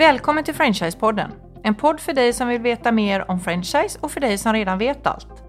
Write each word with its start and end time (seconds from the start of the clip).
Välkommen 0.00 0.44
till 0.44 0.54
Franchisepodden! 0.54 1.30
En 1.62 1.74
podd 1.74 2.00
för 2.00 2.12
dig 2.12 2.32
som 2.32 2.48
vill 2.48 2.60
veta 2.60 2.92
mer 2.92 3.30
om 3.30 3.40
franchise 3.40 3.98
och 4.00 4.10
för 4.10 4.20
dig 4.20 4.38
som 4.38 4.52
redan 4.52 4.78
vet 4.78 5.06
allt. 5.06 5.44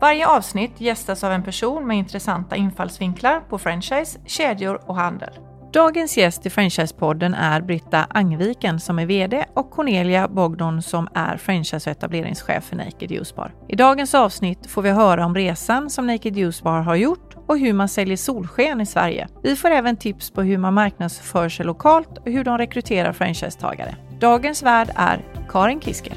Varje 0.00 0.26
avsnitt 0.26 0.80
gästas 0.80 1.24
av 1.24 1.32
en 1.32 1.42
person 1.42 1.86
med 1.86 1.96
intressanta 1.96 2.56
infallsvinklar 2.56 3.40
på 3.40 3.58
franchise, 3.58 4.18
kedjor 4.26 4.80
och 4.86 4.96
handel. 4.96 5.30
Dagens 5.72 6.16
gäst 6.16 6.46
i 6.46 6.50
Franchisepodden 6.50 7.34
är 7.34 7.60
Britta 7.60 8.06
Angviken 8.10 8.80
som 8.80 8.98
är 8.98 9.06
VD 9.06 9.44
och 9.54 9.70
Cornelia 9.70 10.28
Bogdon 10.28 10.82
som 10.82 11.08
är 11.14 11.36
franchise 11.36 11.90
och 11.90 11.96
etableringschef 11.96 12.64
för 12.64 12.76
Naked 12.76 13.10
Juice 13.10 13.34
Bar. 13.34 13.54
I 13.68 13.76
dagens 13.76 14.14
avsnitt 14.14 14.66
får 14.66 14.82
vi 14.82 14.90
höra 14.90 15.26
om 15.26 15.34
resan 15.34 15.90
som 15.90 16.06
Naked 16.06 16.36
Juice 16.36 16.62
Bar 16.62 16.80
har 16.80 16.94
gjort 16.94 17.36
och 17.46 17.58
hur 17.58 17.72
man 17.72 17.88
säljer 17.88 18.16
solsken 18.16 18.80
i 18.80 18.86
Sverige. 18.86 19.28
Vi 19.42 19.56
får 19.56 19.70
även 19.70 19.96
tips 19.96 20.30
på 20.30 20.42
hur 20.42 20.58
man 20.58 20.74
marknadsför 20.74 21.48
sig 21.48 21.66
lokalt 21.66 22.18
och 22.18 22.32
hur 22.32 22.44
de 22.44 22.58
rekryterar 22.58 23.12
franchisetagare. 23.12 23.96
Dagens 24.20 24.62
värd 24.62 24.90
är 24.94 25.24
Karin 25.48 25.80
Kisker. 25.80 26.14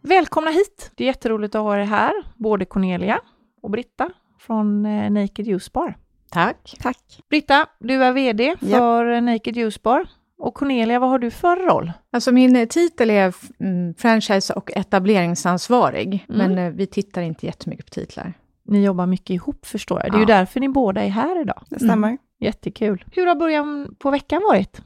Välkomna 0.00 0.50
hit! 0.50 0.90
Det 0.94 1.04
är 1.04 1.06
jätteroligt 1.06 1.54
att 1.54 1.62
ha 1.62 1.78
er 1.78 1.84
här, 1.84 2.12
både 2.36 2.64
Cornelia 2.64 3.20
och 3.62 3.70
Britta 3.70 4.10
från 4.38 4.86
eh, 4.86 5.10
Naked 5.10 5.46
Juice 5.46 5.72
Bar. 5.72 5.96
Tack. 6.30 6.76
Tack. 6.80 7.20
Britta, 7.28 7.66
du 7.78 8.04
är 8.04 8.12
VD 8.12 8.56
för 8.60 9.12
yep. 9.14 9.22
Naked 9.22 9.56
Juice 9.56 9.82
Bar. 9.82 10.06
Och 10.38 10.54
Cornelia, 10.54 10.98
vad 10.98 11.10
har 11.10 11.18
du 11.18 11.30
för 11.30 11.56
roll? 11.56 11.92
Alltså 12.12 12.32
min 12.32 12.68
titel 12.68 13.10
är 13.10 13.34
mm, 13.60 13.94
franchise 13.94 14.52
och 14.52 14.70
etableringsansvarig, 14.76 16.26
mm. 16.28 16.38
men 16.38 16.58
eh, 16.66 16.72
vi 16.72 16.86
tittar 16.86 17.22
inte 17.22 17.46
jättemycket 17.46 17.86
på 17.86 17.90
titlar. 17.90 18.32
Ni 18.64 18.84
jobbar 18.84 19.06
mycket 19.06 19.30
ihop 19.30 19.66
förstår 19.66 20.00
jag. 20.00 20.12
Det 20.12 20.16
är 20.16 20.18
ja. 20.18 20.20
ju 20.20 20.26
därför 20.26 20.60
ni 20.60 20.68
båda 20.68 21.04
är 21.04 21.08
här 21.08 21.42
idag. 21.42 21.62
Det 21.70 21.78
stämmer. 21.78 22.08
Mm. 22.08 22.18
Jättekul. 22.40 23.04
Hur 23.12 23.26
har 23.26 23.34
början 23.34 23.94
på 23.98 24.10
veckan 24.10 24.42
varit? 24.42 24.82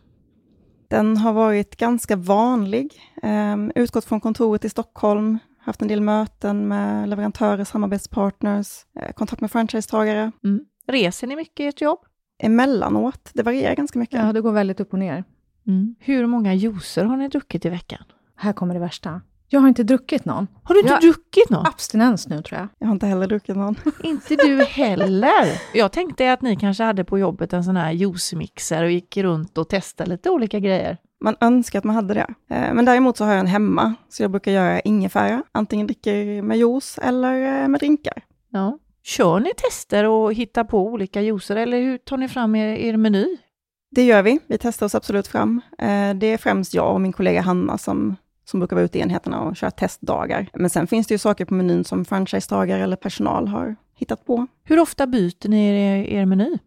Den 0.89 1.17
har 1.17 1.33
varit 1.33 1.77
ganska 1.77 2.17
vanlig. 2.17 2.93
Um, 3.23 3.73
utgått 3.75 4.05
från 4.05 4.21
kontoret 4.21 4.65
i 4.65 4.69
Stockholm, 4.69 5.39
haft 5.59 5.83
en 5.83 5.89
del 5.89 6.01
möten 6.01 6.69
med 6.69 7.09
leverantörer, 7.09 7.65
samarbetspartners, 7.65 8.87
eh, 9.01 9.13
kontakt 9.13 9.41
med 9.41 9.51
franchisetagare. 9.51 10.33
Mm. 10.45 10.65
Reser 10.87 11.27
ni 11.27 11.37
mycket 11.37 11.61
i 11.61 11.67
ert 11.67 11.81
jobb? 11.81 11.99
Emellanåt. 12.43 13.31
Det 13.35 13.43
varierar 13.43 13.75
ganska 13.75 13.99
mycket. 13.99 14.21
Ja, 14.21 14.33
det 14.33 14.41
går 14.41 14.53
väldigt 14.53 14.81
upp 14.81 14.93
och 14.93 14.99
ner. 14.99 15.25
Mm. 15.67 15.95
Hur 15.99 16.27
många 16.27 16.55
juicer 16.55 17.05
har 17.05 17.17
ni 17.17 17.29
druckit 17.29 17.65
i 17.65 17.69
veckan? 17.69 18.05
Här 18.37 18.53
kommer 18.53 18.75
det 18.75 18.81
värsta. 18.81 19.21
Jag 19.49 19.61
har 19.61 19.69
inte 19.69 19.83
druckit 19.83 20.25
någon. 20.25 20.47
Har 20.63 20.75
du 20.75 20.81
inte 20.81 20.93
jag 20.93 21.01
druckit 21.01 21.51
någon? 21.51 21.67
Abstinens 21.67 22.29
nu 22.29 22.43
tror 22.43 22.61
jag. 22.61 22.69
Jag 22.79 22.87
har 22.87 22.93
inte 22.93 23.07
heller 23.07 23.27
druckit 23.27 23.57
någon. 23.57 23.77
inte 24.03 24.37
du 24.37 24.65
heller? 24.65 25.61
Jag 25.75 25.93
tänkte 25.93 26.33
att 26.33 26.43
ni 26.43 26.57
kanske 26.57 26.85
hade 26.85 27.05
på 27.05 27.19
jobbet 27.19 27.53
en 27.53 27.65
sån 27.65 27.77
här 27.77 27.93
juicemixer 27.93 28.85
och 28.85 28.91
gick 28.91 29.17
runt 29.17 29.59
och 29.59 29.69
testade 29.69 30.11
lite 30.11 30.31
olika 30.31 30.59
grejer. 30.59 30.99
Man 31.21 31.37
önskar 31.41 31.79
att 31.79 31.85
man 31.85 31.97
hade 31.97 32.15
det. 32.15 32.27
Eh, 32.51 32.75
men 32.75 32.85
däremot 32.85 33.17
så 33.17 33.25
har 33.25 33.33
jag 33.33 33.41
en 33.41 33.47
hemma, 33.47 33.95
så 34.09 34.23
jag 34.23 34.31
brukar 34.31 34.53
göra 34.53 34.81
ingefära. 34.81 35.43
Antingen 35.53 35.87
dricker 35.87 36.43
med 36.43 36.59
juice 36.59 36.99
eller 37.03 37.63
eh, 37.63 37.69
med 37.69 37.81
drinkar. 37.81 38.23
Ja. 38.51 38.79
Kör 39.05 39.41
ni 39.41 39.51
tester 39.57 40.05
och 40.05 40.35
hittar 40.35 40.65
på 40.65 40.87
olika 40.87 41.21
juicer 41.21 41.57
eller 41.57 41.81
hur 41.81 41.99
tar 41.99 42.17
ni 42.17 42.29
fram 42.29 42.55
er, 42.55 42.67
er 42.67 42.97
meny? 42.97 43.37
Det 43.95 44.05
gör 44.05 44.23
vi. 44.23 44.39
Vi 44.47 44.59
testar 44.59 44.87
oss 44.87 44.95
absolut 44.95 45.27
fram. 45.27 45.61
Eh, 45.79 46.15
det 46.15 46.27
är 46.27 46.37
främst 46.37 46.75
jag 46.75 46.95
och 46.95 47.01
min 47.01 47.13
kollega 47.13 47.41
Hanna 47.41 47.79
som, 47.79 48.17
som 48.45 48.61
brukar 48.61 48.77
vara 48.77 48.85
ute 48.85 48.99
i 48.99 49.01
enheterna 49.01 49.41
och 49.41 49.57
köra 49.57 49.71
testdagar. 49.71 50.49
Men 50.55 50.71
sen 50.71 50.87
finns 50.87 51.07
det 51.07 51.15
ju 51.15 51.19
saker 51.19 51.45
på 51.45 51.55
menyn 51.55 51.85
som 51.85 52.05
franchisetagare 52.05 52.83
eller 52.83 52.97
personal 52.97 53.49
har 53.49 53.77
hittat 53.95 54.27
på. 54.27 54.47
Hur 54.65 54.79
ofta 54.79 55.07
byter 55.07 55.49
ni 55.49 55.67
er, 55.67 56.05
er 56.05 56.27
meny? 56.27 56.59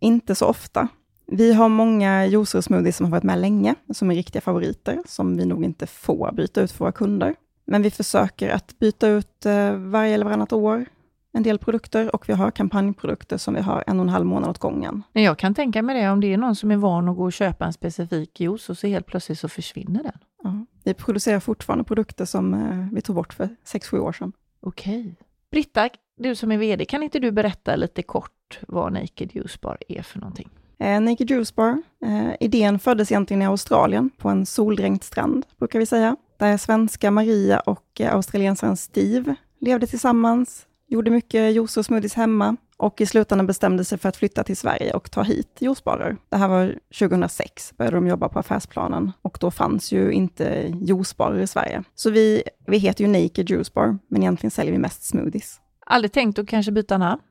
Inte 0.00 0.34
så 0.34 0.46
ofta. 0.46 0.88
Vi 1.26 1.52
har 1.52 1.68
många 1.68 2.26
juicer 2.26 2.58
och 2.58 2.64
smoothies 2.64 2.96
som 2.96 3.06
har 3.06 3.10
varit 3.10 3.24
med 3.24 3.38
länge, 3.38 3.74
som 3.92 4.10
är 4.10 4.14
riktiga 4.14 4.42
favoriter, 4.42 4.98
som 5.06 5.36
vi 5.36 5.44
nog 5.44 5.64
inte 5.64 5.86
får 5.86 6.32
byta 6.32 6.60
ut 6.60 6.72
för 6.72 6.78
våra 6.78 6.92
kunder. 6.92 7.34
Men 7.64 7.82
vi 7.82 7.90
försöker 7.90 8.50
att 8.50 8.78
byta 8.78 9.08
ut 9.08 9.46
eh, 9.46 9.72
varje 9.72 10.14
eller 10.14 10.24
varannat 10.24 10.52
år 10.52 10.86
en 11.32 11.42
del 11.42 11.58
produkter 11.58 12.14
och 12.14 12.28
vi 12.28 12.32
har 12.32 12.50
kampanjprodukter 12.50 13.36
som 13.36 13.54
vi 13.54 13.60
har 13.60 13.84
en 13.86 13.98
och 13.98 14.02
en 14.02 14.08
halv 14.08 14.26
månad 14.26 14.50
åt 14.50 14.58
gången. 14.58 15.02
Jag 15.12 15.38
kan 15.38 15.54
tänka 15.54 15.82
mig 15.82 16.02
det, 16.02 16.10
om 16.10 16.20
det 16.20 16.32
är 16.32 16.36
någon 16.36 16.56
som 16.56 16.70
är 16.70 16.76
van 16.76 17.08
att 17.08 17.16
gå 17.16 17.24
och 17.24 17.32
köpa 17.32 17.64
en 17.64 17.72
specifik 17.72 18.40
juice 18.40 18.70
och 18.70 18.78
så 18.78 18.86
helt 18.86 19.06
plötsligt 19.06 19.38
så 19.38 19.48
försvinner 19.48 20.02
den. 20.02 20.18
Ja, 20.42 20.66
vi 20.84 20.94
producerar 20.94 21.40
fortfarande 21.40 21.84
produkter 21.84 22.24
som 22.24 22.54
eh, 22.54 22.86
vi 22.92 23.00
tog 23.00 23.16
bort 23.16 23.34
för 23.34 23.48
6-7 23.64 23.98
år 23.98 24.12
sedan. 24.12 24.32
Okej. 24.60 25.14
Britta, 25.50 25.88
du 26.16 26.34
som 26.34 26.52
är 26.52 26.58
VD, 26.58 26.84
kan 26.84 27.02
inte 27.02 27.18
du 27.18 27.30
berätta 27.30 27.76
lite 27.76 28.02
kort 28.02 28.60
vad 28.68 28.92
Naked 28.92 29.34
Juice 29.34 29.60
Bar 29.60 29.78
är 29.88 30.02
för 30.02 30.18
någonting? 30.18 30.48
Eh, 30.78 31.00
Naked 31.00 31.30
Juice 31.30 31.54
Bar, 31.54 31.82
eh, 32.04 32.30
idén 32.40 32.78
föddes 32.78 33.12
egentligen 33.12 33.42
i 33.42 33.46
Australien, 33.46 34.10
på 34.18 34.28
en 34.28 34.46
soldränkt 34.46 35.04
strand, 35.04 35.46
brukar 35.58 35.78
vi 35.78 35.86
säga, 35.86 36.16
där 36.36 36.56
svenska 36.56 37.10
Maria 37.10 37.60
och 37.60 38.00
eh, 38.00 38.14
australiensaren 38.14 38.76
Steve 38.76 39.34
levde 39.60 39.86
tillsammans, 39.86 40.66
gjorde 40.92 41.10
mycket 41.10 41.54
juice 41.54 41.76
och 41.76 41.84
smoothies 41.84 42.14
hemma 42.14 42.56
och 42.76 43.00
i 43.00 43.06
slutändan 43.06 43.46
bestämde 43.46 43.84
sig 43.84 43.98
för 43.98 44.08
att 44.08 44.16
flytta 44.16 44.44
till 44.44 44.56
Sverige 44.56 44.92
och 44.92 45.10
ta 45.10 45.22
hit 45.22 45.56
juicebarer. 45.60 46.16
Det 46.28 46.36
här 46.36 46.48
var 46.48 46.74
2006, 46.98 47.76
började 47.76 47.96
de 47.96 48.06
jobba 48.06 48.28
på 48.28 48.38
affärsplanen 48.38 49.12
och 49.22 49.38
då 49.40 49.50
fanns 49.50 49.92
ju 49.92 50.12
inte 50.12 50.74
juicebarer 50.80 51.38
i 51.38 51.46
Sverige. 51.46 51.82
Så 51.94 52.10
vi, 52.10 52.42
vi 52.66 52.78
heter 52.78 53.04
ju 53.04 53.10
Naked 53.10 53.50
Juice 53.50 53.74
Bar, 53.74 53.98
men 54.08 54.22
egentligen 54.22 54.50
säljer 54.50 54.72
vi 54.72 54.78
mest 54.78 55.02
smoothies. 55.02 55.60
Aldrig 55.86 56.12
tänkt 56.12 56.38
att 56.38 56.48
kanske 56.48 56.72
byta 56.72 56.98
namn? 56.98 57.22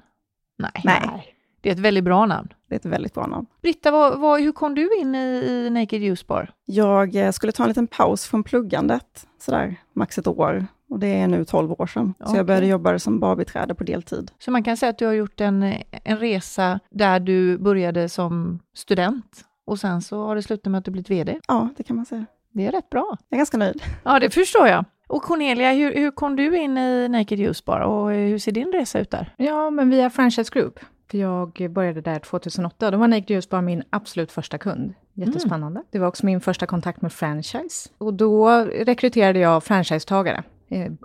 Nej. 0.57 0.81
Nej. 0.83 1.35
Det 1.61 1.69
är 1.69 1.73
ett 1.73 1.79
väldigt 1.79 2.03
bra 2.03 2.25
namn. 2.25 2.53
Det 2.69 2.75
är 2.75 2.79
ett 2.79 2.85
väldigt 2.85 3.13
bra 3.13 3.27
namn. 3.27 3.45
Britta, 3.61 3.91
vad, 3.91 4.19
vad, 4.19 4.41
hur 4.41 4.51
kom 4.51 4.75
du 4.75 4.89
in 4.99 5.15
i, 5.15 5.17
i 5.17 5.69
Naked 5.69 6.01
Juice 6.01 6.27
Bar? 6.27 6.53
Jag 6.65 7.15
eh, 7.15 7.31
skulle 7.31 7.51
ta 7.51 7.63
en 7.63 7.69
liten 7.69 7.87
paus 7.87 8.25
från 8.25 8.43
pluggandet, 8.43 9.27
sådär 9.39 9.75
max 9.93 10.17
ett 10.17 10.27
år, 10.27 10.67
och 10.91 10.99
det 10.99 11.07
är 11.07 11.27
nu 11.27 11.45
12 11.45 11.71
år 11.71 11.87
sedan. 11.87 12.13
Okay. 12.19 12.31
Så 12.31 12.37
jag 12.37 12.45
började 12.45 12.67
jobba 12.67 12.99
som 12.99 13.19
barbiträde 13.19 13.75
på 13.75 13.83
deltid. 13.83 14.31
Så 14.39 14.51
man 14.51 14.63
kan 14.63 14.77
säga 14.77 14.89
att 14.89 14.97
du 14.97 15.05
har 15.05 15.13
gjort 15.13 15.41
en, 15.41 15.63
en 15.91 16.17
resa 16.17 16.79
där 16.89 17.19
du 17.19 17.57
började 17.57 18.09
som 18.09 18.59
student 18.73 19.45
och 19.65 19.79
sen 19.79 20.01
så 20.01 20.25
har 20.25 20.35
det 20.35 20.41
slutat 20.41 20.71
med 20.71 20.79
att 20.79 20.85
du 20.85 20.91
blivit 20.91 21.09
VD? 21.09 21.39
Ja, 21.47 21.69
det 21.77 21.83
kan 21.83 21.95
man 21.95 22.05
säga. 22.05 22.25
Det 22.51 22.67
är 22.67 22.71
rätt 22.71 22.89
bra. 22.89 23.17
Jag 23.29 23.35
är 23.35 23.39
ganska 23.39 23.57
nöjd. 23.57 23.83
Ja, 24.03 24.19
det 24.19 24.29
förstår 24.29 24.67
jag. 24.67 24.85
Och 25.07 25.21
Cornelia, 25.21 25.71
hur, 25.71 25.95
hur 25.95 26.11
kom 26.11 26.35
du 26.35 26.57
in 26.57 26.77
i 26.77 27.07
Naked 27.09 27.39
Juice 27.39 27.65
Bar 27.65 27.79
och 27.79 28.11
hur 28.11 28.37
ser 28.39 28.51
din 28.51 28.71
resa 28.71 28.99
ut 28.99 29.11
där? 29.11 29.33
Ja, 29.37 29.69
men 29.69 29.89
via 29.89 30.09
Franchise 30.09 30.51
Group. 30.53 30.79
För 31.11 31.17
jag 31.17 31.71
började 31.71 32.01
där 32.01 32.19
2008 32.19 32.91
då 32.91 32.97
var 32.97 33.07
Naked 33.07 33.29
Juice 33.29 33.49
Bar 33.49 33.61
min 33.61 33.83
absolut 33.89 34.31
första 34.31 34.57
kund. 34.57 34.93
Jättespännande. 35.13 35.79
Mm. 35.79 35.87
Det 35.91 35.99
var 35.99 36.07
också 36.07 36.25
min 36.25 36.41
första 36.41 36.65
kontakt 36.65 37.01
med 37.01 37.13
franchise. 37.13 37.89
Och 37.97 38.13
då 38.13 38.49
rekryterade 38.65 39.39
jag 39.39 39.63
franchisetagare 39.63 40.43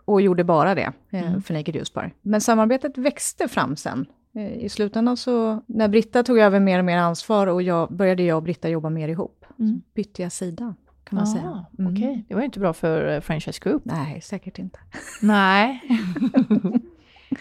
och 0.04 0.20
gjorde 0.20 0.44
bara 0.44 0.74
det 0.74 0.92
eh, 1.10 1.28
mm. 1.28 1.42
för 1.42 1.54
Naked 1.54 1.86
Bar. 1.94 2.10
Men 2.22 2.40
samarbetet 2.40 2.98
växte 2.98 3.48
fram 3.48 3.76
sen. 3.76 4.06
Eh, 4.34 4.52
I 4.52 4.68
slutändan 4.68 5.16
så, 5.16 5.62
när 5.66 5.88
Britta 5.88 6.22
tog 6.22 6.38
över 6.38 6.60
mer 6.60 6.78
och 6.78 6.84
mer 6.84 6.98
ansvar 6.98 7.46
och 7.46 7.62
jag, 7.62 7.92
började 7.92 8.22
jag 8.22 8.36
och 8.36 8.42
Britta 8.42 8.68
jobba 8.68 8.90
mer 8.90 9.08
ihop, 9.08 9.44
mm. 9.58 9.82
bytte 9.94 10.22
jag 10.22 10.32
sida. 10.32 10.74
Kan 11.04 11.16
man 11.16 11.22
ah, 11.22 11.32
säga. 11.32 11.66
Mm. 11.78 11.92
Okej, 11.92 12.10
okay. 12.10 12.24
det 12.28 12.34
var 12.34 12.42
inte 12.42 12.60
bra 12.60 12.72
för 12.72 13.20
Franchise 13.20 13.60
Group. 13.62 13.82
Nej, 13.84 14.20
säkert 14.20 14.58
inte. 14.58 14.78
Nej. 15.22 15.82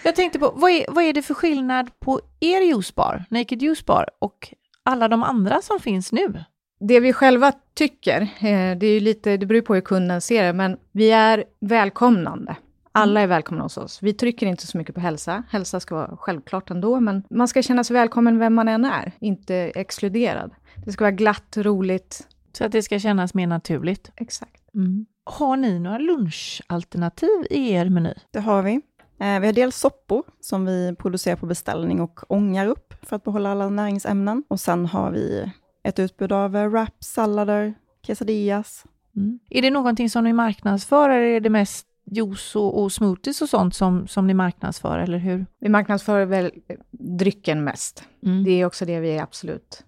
jag 0.04 0.16
tänkte 0.16 0.40
på, 0.40 0.52
vad 0.56 0.72
är, 0.72 0.86
vad 0.90 1.04
är 1.04 1.14
det 1.14 1.22
för 1.22 1.34
skillnad 1.34 2.00
på 2.00 2.20
er 2.40 2.62
juicebar, 2.62 3.26
Naked 3.30 3.62
Juice 3.62 3.86
Bar, 3.86 4.10
och 4.20 4.54
alla 4.84 5.08
de 5.08 5.24
andra 5.24 5.62
som 5.62 5.80
finns 5.80 6.12
nu? 6.12 6.44
Det 6.80 7.00
vi 7.00 7.14
själva 7.14 7.52
tycker, 7.74 8.22
eh, 8.22 8.78
det, 8.78 8.88
är 8.88 9.00
lite, 9.00 9.38
det 9.38 9.46
beror 9.46 9.62
på 9.62 9.74
hur 9.74 9.82
kunden 9.82 10.22
ser 10.22 10.44
det, 10.44 10.54
men 10.54 10.78
vi 10.92 11.12
är 11.12 11.44
välkomnande. 11.60 12.56
Alla 12.92 13.22
är 13.22 13.28
välkomna 13.28 13.64
hos 13.64 13.78
oss. 13.78 14.04
Vi 14.04 14.14
trycker 14.14 14.46
inte 14.46 14.68
så 14.68 14.78
mycket 14.78 14.96
på 14.96 15.02
hälsa. 15.02 15.44
Hälsa 15.50 15.80
ska 15.80 15.96
vara 15.96 16.18
självklart 16.18 16.72
ändå, 16.72 17.00
men 17.00 17.24
man 17.30 17.48
ska 17.48 17.62
känna 17.62 17.84
sig 17.84 17.94
välkommen 17.94 18.40
vem 18.40 18.54
man 18.54 18.68
än 18.68 18.86
är, 18.86 19.12
inte 19.20 19.56
exkluderad. 19.56 20.52
Det 20.86 20.92
ska 20.92 21.04
vara 21.04 21.12
glatt, 21.12 21.58
roligt. 21.58 22.28
Så 22.58 22.66
att 22.66 22.72
det 22.72 22.82
ska 22.82 23.00
kännas 23.00 23.34
mer 23.34 23.48
naturligt. 23.48 24.12
Exakt. 24.16 24.76
Mm. 24.76 25.06
Har 25.24 25.58
ni 25.58 25.80
några 25.80 25.98
lunchalternativ 25.98 27.48
i 27.50 27.72
er 27.72 27.90
meny? 27.90 28.14
Det 28.32 28.40
har 28.40 28.62
vi. 28.62 28.74
Eh, 29.20 29.40
vi 29.40 29.46
har 29.46 29.54
dels 29.54 29.76
soppor 29.76 30.24
som 30.42 30.66
vi 30.66 30.96
producerar 31.00 31.36
på 31.36 31.46
beställning 31.46 32.02
och 32.02 32.20
ångar 32.28 32.68
upp 32.68 32.94
för 33.02 33.16
att 33.16 33.24
behålla 33.24 33.52
alla 33.52 33.70
näringsämnen. 33.70 34.44
Och 34.48 34.60
sen 34.60 34.86
har 34.86 35.12
vi 35.12 35.52
ett 35.86 36.00
utbud 36.00 36.32
av 36.32 36.52
wraps, 36.52 37.08
sallader, 37.08 37.74
quesadillas. 38.02 38.86
Mm. 39.16 39.40
Är 39.50 39.62
det 39.62 39.70
någonting 39.70 40.10
som 40.10 40.24
ni 40.24 40.34
marknadsför 40.34 41.10
eller 41.10 41.28
är 41.28 41.40
det 41.40 41.50
mest 41.50 41.88
juice 42.12 42.56
och, 42.56 42.82
och, 42.82 42.92
smoothies 42.92 43.42
och 43.42 43.50
sånt 43.50 43.76
som, 43.76 44.08
som 44.08 44.28
ni 44.28 44.34
marknadsför, 44.34 45.00
eller 45.00 45.18
hur? 45.18 45.46
Vi 45.60 45.70
marknadsför 45.70 46.26
väl 46.26 46.52
drycken 46.92 47.64
mest. 47.64 48.04
Mm. 48.26 48.44
Det 48.44 48.52
är 48.52 48.66
också 48.66 48.86
det 48.86 49.00
vi 49.00 49.18
är 49.18 49.24
absolut, 49.24 49.84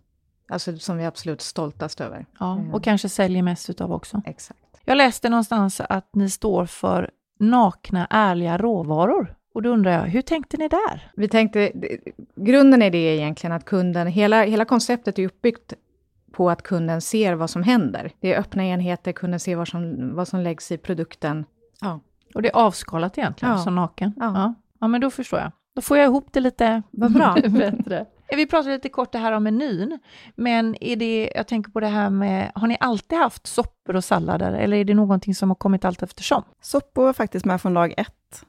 alltså 0.49 0.77
som 0.77 0.97
vi 0.97 1.03
är 1.03 1.07
absolut 1.07 1.41
stoltast 1.41 2.01
över. 2.01 2.25
Ja, 2.39 2.53
och 2.53 2.59
mm. 2.59 2.81
kanske 2.81 3.09
säljer 3.09 3.43
mest 3.43 3.69
utav 3.69 3.93
också. 3.93 4.21
Exakt. 4.25 4.59
Jag 4.85 4.97
läste 4.97 5.29
någonstans 5.29 5.81
att 5.81 6.09
ni 6.13 6.29
står 6.29 6.65
för 6.65 7.11
nakna, 7.39 8.07
ärliga 8.09 8.57
råvaror. 8.57 9.35
Och 9.53 9.61
då 9.61 9.69
undrar 9.69 9.91
jag, 9.91 10.01
hur 10.01 10.21
tänkte 10.21 10.57
ni 10.57 10.67
där? 10.67 11.11
Vi 11.15 11.27
tänkte, 11.27 11.71
grunden 12.35 12.81
är 12.81 12.91
det 12.91 12.97
egentligen 12.97 13.51
att 13.51 13.65
kunden, 13.65 14.07
hela, 14.07 14.43
hela 14.43 14.65
konceptet 14.65 15.19
är 15.19 15.25
uppbyggt 15.25 15.73
på 16.31 16.49
att 16.49 16.61
kunden 16.61 17.01
ser 17.01 17.33
vad 17.33 17.49
som 17.49 17.63
händer. 17.63 18.11
Det 18.19 18.33
är 18.33 18.39
öppna 18.39 18.65
enheter, 18.65 19.11
kunden 19.11 19.39
ser 19.39 19.55
vad 19.55 19.67
som, 19.67 20.15
vad 20.15 20.27
som 20.27 20.39
läggs 20.39 20.71
i 20.71 20.77
produkten. 20.77 21.45
Ja. 21.81 21.99
Och 22.35 22.41
det 22.41 22.49
är 22.49 22.55
avskalat 22.55 23.17
egentligen, 23.17 23.53
Ja. 23.53 23.57
som 23.63 23.75
naken? 23.75 24.13
Ja. 24.17 24.25
ja. 24.35 24.53
Ja, 24.79 24.87
men 24.87 25.01
då 25.01 25.09
förstår 25.11 25.39
jag. 25.39 25.51
Då 25.75 25.81
får 25.81 25.97
jag 25.97 26.05
ihop 26.05 26.27
det 26.31 26.39
lite 26.39 26.81
Vad 26.91 27.11
bra. 27.13 27.33
bättre. 27.49 28.05
Vi 28.35 28.45
pratade 28.47 28.73
lite 28.75 28.89
kort 28.89 29.11
det 29.11 29.17
här 29.17 29.31
om 29.31 29.43
menyn, 29.43 29.99
men 30.35 30.75
är 30.83 30.95
det, 30.95 31.31
jag 31.35 31.47
tänker 31.47 31.71
på 31.71 31.79
det 31.79 31.87
här 31.87 32.09
med, 32.09 32.51
har 32.55 32.67
ni 32.67 32.77
alltid 32.79 33.17
haft 33.17 33.47
soppor 33.47 33.95
och 33.95 34.03
sallader, 34.03 34.51
eller 34.53 34.77
är 34.77 34.83
det 34.85 34.93
någonting 34.93 35.35
som 35.35 35.49
har 35.49 35.55
kommit 35.55 35.85
allt 35.85 36.03
eftersom? 36.03 36.43
Soppor 36.61 37.03
var 37.03 37.13
faktiskt 37.13 37.45
med 37.45 37.61
från 37.61 37.73
dag 37.73 37.93
ett. 37.97 38.45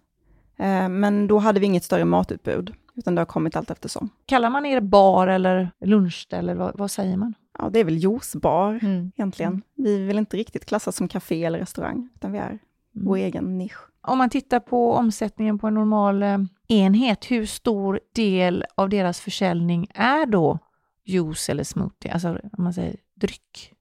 Eh, 0.59 0.89
Men 0.89 1.27
då 1.27 1.39
hade 1.39 1.61
vi 1.61 1.67
inget 1.67 1.85
större 1.85 2.05
matutbud, 2.05 2.75
utan 2.97 3.15
det 3.15 3.21
har 3.21 3.27
kommit 3.27 3.57
allt 3.57 3.71
eftersom. 3.71 4.09
Kallar 4.27 4.51
man 4.51 4.67
er 4.67 4.81
bar 4.81 5.27
eller 5.27 5.71
lunch, 5.81 6.27
eller 6.31 6.55
vad, 6.55 6.79
vad 6.79 6.91
säger 6.91 7.17
man? 7.17 7.35
Ja, 7.59 7.71
det 7.71 7.79
är 7.81 7.85
väl 7.85 7.97
juicebar 7.99 8.79
Mm. 8.83 9.13
egentligen. 9.17 9.63
Vi 9.75 9.99
vill 10.07 10.19
inte 10.19 10.37
riktigt 10.37 10.65
klassas 10.67 10.97
som 10.97 11.09
café 11.09 11.45
eller 11.45 11.59
restaurang, 11.59 12.09
utan 12.15 12.33
vi 12.33 12.39
är 12.39 12.59
vår 12.93 13.17
egen 13.17 13.59
nisch. 13.59 13.79
Om 14.01 14.19
man 14.19 14.31
tittar 14.31 14.61
på 14.61 14.93
omsättningen 14.93 15.59
på 15.59 15.67
en 15.67 15.75
normal 15.75 16.23
eh, 16.23 16.39
enhet, 16.69 17.31
hur 17.31 17.47
stor 17.47 18.01
del 18.15 18.65
av 18.75 18.89
deras 18.89 19.21
försäljning 19.21 19.87
är 19.95 20.27
då 20.27 20.59
juice 21.05 21.49
eller 21.49 21.65
smoothie, 21.65 22.13
alltså 22.13 22.29
om 22.53 22.65
man 22.65 22.73
säger 22.75 22.97
dryck? 23.15 23.73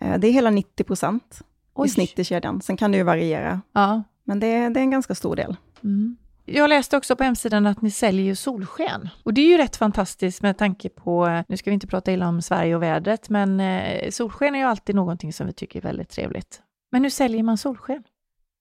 Eh, 0.00 0.18
Det 0.18 0.28
är 0.28 0.32
hela 0.32 0.50
90 0.50 0.84
procent 0.84 1.42
i 1.86 1.88
snitt 1.88 2.18
i 2.18 2.24
kedjan. 2.24 2.60
Sen 2.60 2.76
kan 2.76 2.92
det 2.92 2.98
ju 2.98 3.04
variera, 3.04 3.60
Ja. 3.72 4.02
men 4.24 4.40
det 4.40 4.46
är, 4.46 4.70
det 4.70 4.80
är 4.80 4.82
en 4.82 4.90
ganska 4.90 5.14
stor 5.14 5.36
del. 5.36 5.56
Mm. 5.84 6.16
Jag 6.48 6.68
läste 6.68 6.96
också 6.96 7.16
på 7.16 7.24
hemsidan 7.24 7.66
att 7.66 7.82
ni 7.82 7.90
säljer 7.90 8.34
solsken. 8.34 9.08
Och 9.22 9.34
det 9.34 9.40
är 9.40 9.48
ju 9.48 9.56
rätt 9.56 9.76
fantastiskt 9.76 10.42
med 10.42 10.58
tanke 10.58 10.88
på, 10.88 11.26
eh, 11.26 11.42
nu 11.48 11.56
ska 11.56 11.70
vi 11.70 11.74
inte 11.74 11.86
prata 11.86 12.12
illa 12.12 12.28
om 12.28 12.42
Sverige 12.42 12.76
och 12.76 12.82
vädret, 12.82 13.28
men 13.28 13.60
eh, 13.60 14.10
solsken 14.10 14.54
är 14.54 14.58
ju 14.58 14.64
alltid 14.64 14.94
någonting 14.94 15.32
som 15.32 15.46
vi 15.46 15.52
tycker 15.52 15.78
är 15.78 15.82
väldigt 15.82 16.08
trevligt. 16.08 16.60
Men 16.92 17.02
hur 17.02 17.10
säljer 17.10 17.42
man 17.42 17.58
solsken? 17.58 18.02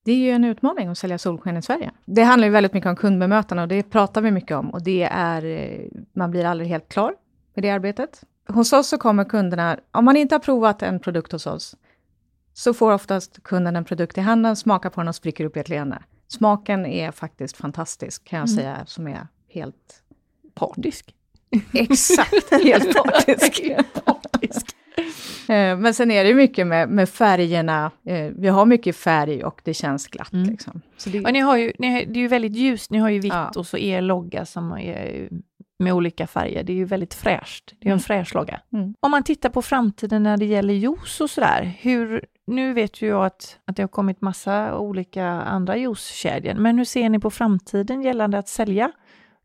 Det 0.06 0.12
är 0.12 0.16
ju 0.16 0.32
en 0.32 0.44
utmaning 0.44 0.88
att 0.88 0.98
sälja 0.98 1.18
solsken 1.18 1.58
i 1.58 1.62
Sverige. 1.62 1.92
Det 2.06 2.24
handlar 2.24 2.48
ju 2.48 2.52
väldigt 2.52 2.74
mycket 2.74 2.90
om 2.90 2.96
kundbemötande 2.96 3.64
och 3.64 3.70
det 3.70 3.84
pratar 3.84 4.22
vi 4.22 4.32
mycket 4.32 4.58
om 4.58 4.70
och 4.70 4.84
det 4.84 5.04
är, 5.12 5.46
eh, 5.46 5.88
man 6.14 6.32
blir 6.32 6.46
aldrig 6.46 6.70
helt 6.70 6.90
klar 6.90 7.16
med 7.54 7.64
det 7.64 7.70
arbetet. 7.70 8.24
Hos 8.48 8.74
oss 8.74 8.88
så 8.88 8.98
kommer 8.98 9.24
kunderna, 9.24 9.80
om 9.92 10.06
man 10.06 10.18
inte 10.18 10.36
har 10.36 10.40
provat 10.40 10.82
en 10.82 11.00
produkt 11.00 11.32
hos 11.32 11.48
oss, 11.48 11.76
så 12.54 12.74
får 12.74 12.92
oftast 12.92 13.44
kunden 13.44 13.76
en 13.76 13.86
produkt 13.86 14.18
i 14.18 14.22
handen, 14.22 14.56
smakar 14.56 14.90
på 14.90 15.02
den 15.02 15.08
och 15.08 15.16
spricker 15.16 15.46
upp 15.46 15.58
i 15.58 15.60
ett 15.60 15.70
leende. 15.70 16.04
Smaken 16.28 16.86
är 16.86 17.12
faktiskt 17.12 17.58
fantastisk, 17.58 18.26
kan 18.26 18.40
jag 18.40 18.50
Mm. 18.50 18.58
säga, 18.58 18.86
som 18.86 19.08
är 19.08 19.28
helt, 19.50 20.02
Partisk. 20.54 21.16
exakt 21.74 22.52
helt 22.64 22.94
partisk. 22.96 23.62
Partisk. 24.06 24.66
Eh, 25.50 25.78
Men 25.78 25.94
sen 25.94 26.12
är 26.12 26.24
det 26.24 26.34
mycket 26.34 26.68
med, 26.68 26.90
med 26.90 27.10
färgerna. 27.10 27.92
Eh, 28.06 28.32
Vi 28.36 28.48
har 28.48 28.66
mycket 28.66 28.96
färg 28.96 29.44
och 29.44 29.62
det 29.64 29.74
känns 29.74 30.08
glatt. 30.08 30.34
Mm. 30.34 30.50
Liksom. 30.50 30.82
Det, 31.06 31.18
Ja, 31.18 31.32
ni 31.32 31.40
har 31.40 31.58
ju, 31.58 31.74
ni 31.80 31.88
har, 31.94 32.00
det 32.06 32.20
är 32.20 32.22
ju 32.22 32.28
väldigt 32.28 32.56
ljust, 32.56 32.92
ni 32.92 32.98
har 32.98 33.10
ju 33.10 33.20
vitt 33.20 33.34
Ja. 33.34 33.52
och 33.56 33.68
så 33.68 33.78
er 33.78 34.02
logga 34.02 34.46
som 34.46 34.72
är 34.72 35.30
med 35.80 35.94
olika 35.94 36.28
färger. 36.28 36.64
Det 36.64 36.74
är 36.74 36.78
ju 36.78 36.86
väldigt 36.86 37.14
fräscht. 37.14 37.74
Det 37.80 37.88
är 37.88 37.92
en 37.92 37.92
Mm. 37.92 38.00
fräsch 38.00 38.36
logga. 38.36 38.60
Mm. 38.74 38.94
Om 39.00 39.12
man 39.12 39.24
tittar 39.24 39.50
på 39.50 39.62
framtiden 39.62 40.24
när 40.24 40.38
det 40.38 40.46
gäller 40.46 40.74
juice 40.74 41.22
och 41.22 41.30
sådär, 41.30 41.78
hur, 41.82 42.26
nu 42.48 42.74
vet 42.74 43.02
ju 43.02 43.08
jag 43.08 43.26
att, 43.26 43.60
att 43.66 43.76
det 43.76 43.84
har 43.84 43.88
kommit 43.88 44.22
massa 44.22 44.78
olika 44.78 45.26
andra 45.28 45.78
juicekedjor, 45.78 46.54
men 46.54 46.78
hur 46.78 46.86
ser 46.86 47.10
ni 47.10 47.20
på 47.20 47.30
framtiden 47.32 48.02
gällande 48.02 48.38
att 48.38 48.48
sälja 48.48 48.92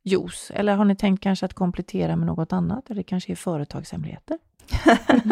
juice? 0.02 0.50
Eller 0.54 0.74
har 0.76 0.84
ni 0.84 0.96
tänkt 0.96 1.22
kanske 1.22 1.46
att 1.46 1.54
komplettera 1.54 2.16
med 2.16 2.26
något 2.26 2.52
annat? 2.52 2.90
Eller 2.90 3.02
kanske 3.02 3.32
är 3.32 3.36
företagshemligheter? 3.36 4.38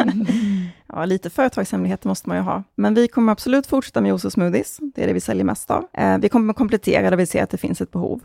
Ja, 0.93 1.05
lite 1.05 1.29
företagshemligheter 1.29 2.07
måste 2.07 2.29
man 2.29 2.37
ju 2.37 2.43
ha. 2.43 2.63
Men 2.75 2.93
vi 2.93 3.07
kommer 3.07 3.31
absolut 3.31 3.67
fortsätta 3.67 4.01
med 4.01 4.09
juice 4.09 4.25
och 4.25 4.31
smoothies. 4.33 4.77
Det 4.95 5.03
är 5.03 5.07
det 5.07 5.13
vi 5.13 5.19
säljer 5.21 5.43
mest 5.43 5.71
av. 5.71 5.87
Eh, 5.93 6.17
Vi 6.17 6.29
kommer 6.29 6.53
komplettera 6.53 7.09
där 7.09 7.17
vi 7.17 7.25
ser 7.25 7.43
att 7.43 7.49
det 7.49 7.57
finns 7.57 7.81
ett 7.81 7.91
behov. 7.91 8.21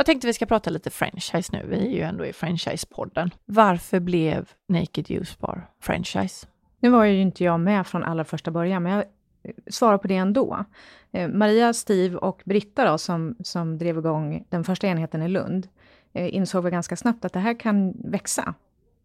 Jag 0.00 0.06
tänkte 0.06 0.26
vi 0.26 0.32
ska 0.32 0.46
prata 0.46 0.70
lite 0.70 0.90
franchise 0.90 1.52
nu, 1.52 1.66
vi 1.68 1.76
är 1.76 1.90
ju 1.90 2.00
ändå 2.00 2.26
i 2.26 2.32
franchisepodden. 2.32 3.30
Varför 3.44 4.00
blev 4.00 4.48
Naked 4.68 5.10
Juice 5.10 5.38
Bar 5.38 5.70
franchise? 5.80 6.46
Nu 6.78 6.90
var 6.90 7.04
ju 7.04 7.20
inte 7.20 7.44
jag 7.44 7.60
med 7.60 7.86
från 7.86 8.04
allra 8.04 8.24
första 8.24 8.50
början, 8.50 8.82
men 8.82 8.92
jag 8.92 9.04
eh, 9.42 9.52
svarar 9.70 9.98
på 9.98 10.08
det 10.08 10.16
ändå. 10.16 10.64
Eh, 11.12 11.28
Maria, 11.28 11.72
Steve 11.72 12.16
och 12.16 12.42
Britta 12.44 12.90
då, 12.90 12.98
som, 12.98 13.36
som 13.40 13.78
drev 13.78 13.98
igång 13.98 14.44
den 14.48 14.64
första 14.64 14.86
enheten 14.86 15.22
i 15.22 15.28
Lund, 15.28 15.68
eh, 16.12 16.34
insåg 16.34 16.62
väl 16.62 16.72
ganska 16.72 16.96
snabbt 16.96 17.24
att 17.24 17.32
det 17.32 17.40
här 17.40 17.60
kan 17.60 17.92
växa. 18.04 18.54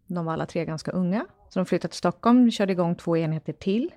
De 0.07 0.25
var 0.25 0.33
alla 0.33 0.45
tre 0.45 0.65
ganska 0.65 0.91
unga, 0.91 1.25
så 1.49 1.59
de 1.59 1.65
flyttade 1.65 1.91
till 1.91 1.97
Stockholm, 1.97 2.51
körde 2.51 2.71
igång 2.71 2.95
två 2.95 3.17
enheter 3.17 3.53
till. 3.53 3.91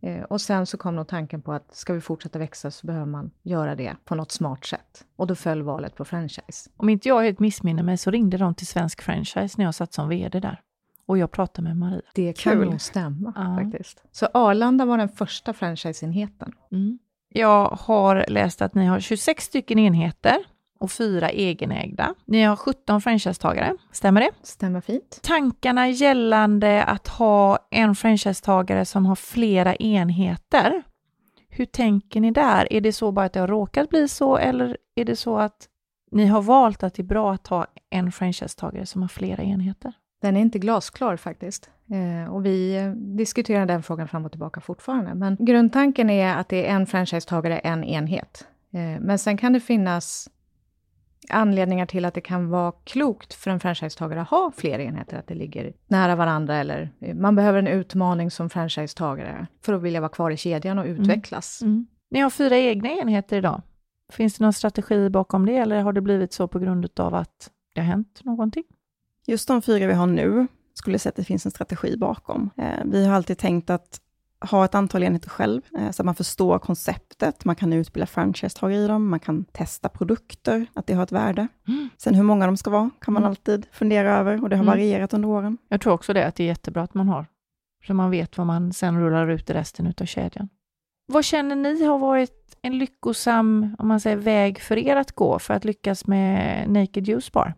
Eh, 0.00 0.22
och 0.22 0.40
sen 0.40 0.66
så 0.66 0.76
kom 0.78 0.96
nog 0.96 1.06
tanken 1.08 1.42
på 1.42 1.52
att 1.52 1.74
ska 1.74 1.92
vi 1.92 2.00
fortsätta 2.00 2.38
växa 2.38 2.70
så 2.70 2.86
behöver 2.86 3.06
man 3.06 3.30
göra 3.42 3.74
det 3.74 3.96
på 4.04 4.14
något 4.14 4.32
smart 4.32 4.64
sätt. 4.64 5.04
Och 5.16 5.26
då 5.26 5.34
föll 5.34 5.62
valet 5.62 5.94
på 5.96 6.04
franchise. 6.04 6.70
Om 6.76 6.88
inte 6.88 7.08
jag 7.08 7.22
helt 7.22 7.38
missminner 7.38 7.82
mig 7.82 7.96
så 7.96 8.10
ringde 8.10 8.36
de 8.36 8.54
till 8.54 8.66
Svensk 8.66 9.02
Franchise 9.02 9.54
när 9.58 9.64
jag 9.64 9.74
satt 9.74 9.92
som 9.92 10.08
VD 10.08 10.40
där. 10.40 10.60
Och 11.06 11.18
jag 11.18 11.30
pratade 11.30 11.68
med 11.68 11.76
Maria. 11.76 12.02
Det 12.14 12.32
kan 12.32 12.52
Kul. 12.52 12.70
nog 12.70 12.80
stämma 12.80 13.32
Ja. 13.36 13.64
faktiskt. 13.64 14.02
Så 14.12 14.28
Arlanda 14.34 14.84
var 14.84 14.98
den 14.98 15.08
första 15.08 15.52
franchiseenheten. 15.52 16.52
Mm. 16.72 16.98
Jag 17.28 17.68
har 17.80 18.24
läst 18.28 18.62
att 18.62 18.74
ni 18.74 18.86
har 18.86 19.00
26 19.00 19.44
stycken 19.44 19.78
enheter 19.78 20.36
och 20.78 20.90
fyra 20.90 21.30
egenägda. 21.30 22.14
Ni 22.24 22.42
har 22.42 22.56
17 22.56 23.00
franchisetagare, 23.00 23.76
stämmer 23.92 24.20
det? 24.20 24.30
Stämmer 24.42 24.80
fint. 24.80 25.20
Tankarna 25.22 25.88
gällande 25.88 26.84
att 26.84 27.08
ha 27.08 27.58
en 27.70 27.94
franchisetagare 27.94 28.84
som 28.84 29.06
har 29.06 29.14
flera 29.14 29.74
enheter. 29.74 30.82
Hur 31.48 31.64
tänker 31.64 32.20
ni 32.20 32.30
där? 32.30 32.72
Är 32.72 32.80
det 32.80 32.92
så 32.92 33.12
bara 33.12 33.26
att 33.26 33.32
det 33.32 33.40
har 33.40 33.48
råkat 33.48 33.90
bli 33.90 34.08
så 34.08 34.36
eller 34.36 34.76
är 34.94 35.04
det 35.04 35.16
så 35.16 35.38
att 35.38 35.68
ni 36.10 36.26
har 36.26 36.42
valt 36.42 36.82
att 36.82 36.94
det 36.94 37.02
är 37.02 37.04
bra 37.04 37.32
att 37.32 37.46
ha 37.46 37.66
en 37.90 38.12
franchisetagare 38.12 38.86
som 38.86 39.02
har 39.02 39.08
flera 39.08 39.42
enheter? 39.42 39.92
Den 40.22 40.36
är 40.36 40.40
inte 40.40 40.58
glasklar 40.58 41.16
faktiskt. 41.16 41.70
Eh, 41.90 42.34
och 42.34 42.46
vi 42.46 42.76
eh, 42.76 42.90
diskuterar 42.90 43.66
den 43.66 43.82
frågan 43.82 44.08
fram 44.08 44.24
och 44.24 44.30
tillbaka 44.30 44.60
fortfarande. 44.60 45.14
Men 45.14 45.36
grundtanken 45.40 46.10
är 46.10 46.36
att 46.36 46.48
det 46.48 46.66
är 46.66 46.74
en 46.74 46.86
franchisetagare, 46.86 47.58
en 47.58 47.84
enhet. 47.84 48.46
Eh, 48.72 49.00
men 49.00 49.18
sen 49.18 49.36
kan 49.36 49.52
det 49.52 49.60
finnas 49.60 50.28
anledningar 51.28 51.86
till 51.86 52.04
att 52.04 52.14
det 52.14 52.20
kan 52.20 52.48
vara 52.50 52.72
klokt 52.84 53.34
för 53.34 53.50
en 53.50 53.60
franchisetagare 53.60 54.20
att 54.20 54.28
ha 54.28 54.52
fler 54.56 54.78
enheter, 54.78 55.18
att 55.18 55.26
det 55.26 55.34
ligger 55.34 55.72
nära 55.86 56.16
varandra 56.16 56.56
eller 56.56 56.90
eh, 57.00 57.14
man 57.14 57.36
behöver 57.36 57.58
en 57.58 57.66
utmaning 57.66 58.30
som 58.30 58.50
franchisetagare 58.50 59.46
för 59.62 59.72
att 59.72 59.82
vilja 59.82 60.00
vara 60.00 60.08
kvar 60.08 60.30
i 60.30 60.36
kedjan 60.36 60.78
och 60.78 60.86
utvecklas. 60.86 61.60
Ni 62.10 62.20
har 62.20 62.30
fyra 62.30 62.56
egna 62.56 62.88
enheter 62.90 63.36
idag. 63.38 63.62
Finns 64.12 64.34
det 64.38 64.44
någon 64.44 64.52
strategi 64.52 65.10
bakom 65.10 65.46
det 65.46 65.56
eller 65.56 65.82
har 65.82 65.92
det 65.92 66.00
blivit 66.00 66.32
så 66.32 66.48
på 66.48 66.58
grund 66.58 67.00
av 67.00 67.14
att 67.14 67.50
det 67.74 67.80
har 67.80 67.86
hänt 67.86 68.20
någonting? 68.24 68.64
Just 69.26 69.48
de 69.48 69.62
fyra 69.62 69.86
vi 69.86 69.92
har 69.94 70.06
nu 70.06 70.46
skulle 70.74 70.94
jag 70.94 71.00
säga 71.00 71.10
att 71.10 71.16
det 71.16 71.24
finns 71.24 71.44
en 71.46 71.50
strategi 71.50 71.96
bakom. 71.96 72.50
Eh, 72.56 72.84
Vi 72.84 73.06
har 73.06 73.14
alltid 73.14 73.38
tänkt 73.38 73.70
att 73.70 74.00
ha 74.50 74.64
ett 74.64 74.74
antal 74.74 75.02
enheter 75.02 75.28
själv, 75.30 75.62
eh, 75.78 75.90
så 75.90 76.02
att 76.02 76.06
man 76.06 76.14
förstår 76.14 76.58
konceptet. 76.58 77.44
Man 77.44 77.56
kan 77.56 77.72
utbilda 77.72 78.06
franchisetagare 78.06 78.78
i 78.84 78.86
dem, 78.86 79.08
man 79.10 79.20
kan 79.20 79.44
testa 79.44 79.88
produkter, 79.88 80.66
att 80.74 80.86
det 80.86 80.94
har 80.94 81.02
ett 81.02 81.12
värde. 81.12 81.48
Mm. 81.68 81.88
Sen 81.96 82.14
hur 82.14 82.22
många 82.22 82.46
de 82.46 82.56
ska 82.56 82.70
vara 82.70 82.90
kan 83.00 83.14
man 83.14 83.22
Mm. 83.22 83.30
alltid 83.30 83.66
fundera 83.72 84.18
över 84.18 84.42
och 84.42 84.48
det 84.48 84.56
har 84.56 84.64
Mm. 84.64 84.72
varierat 84.72 85.14
under 85.14 85.28
åren. 85.28 85.58
Jag 85.68 85.80
tror 85.80 85.92
också 85.92 86.12
det, 86.12 86.26
att 86.26 86.34
det 86.34 86.42
är 86.42 86.46
jättebra 86.46 86.82
att 86.82 86.94
man 86.94 87.08
har. 87.08 87.26
Så 87.86 87.94
man 87.94 88.10
vet 88.10 88.38
vad 88.38 88.46
man 88.46 88.72
sen 88.72 89.00
rullar 89.00 89.28
ut 89.30 89.50
i 89.50 89.52
resten 89.52 89.94
av 90.00 90.04
kedjan. 90.06 90.48
Vad 91.06 91.24
känner 91.24 91.56
ni 91.56 91.84
har 91.84 91.98
varit 91.98 92.58
en 92.62 92.78
lyckosam 92.78 93.76
om 93.78 93.88
man 93.88 94.00
säger, 94.00 94.16
väg 94.16 94.60
för 94.60 94.76
er 94.78 94.96
att 94.96 95.12
gå 95.12 95.38
för 95.38 95.54
att 95.54 95.64
lyckas 95.64 96.06
med 96.06 96.70
Naked 96.70 97.08
Juice 97.08 97.32
Bar? 97.32 97.54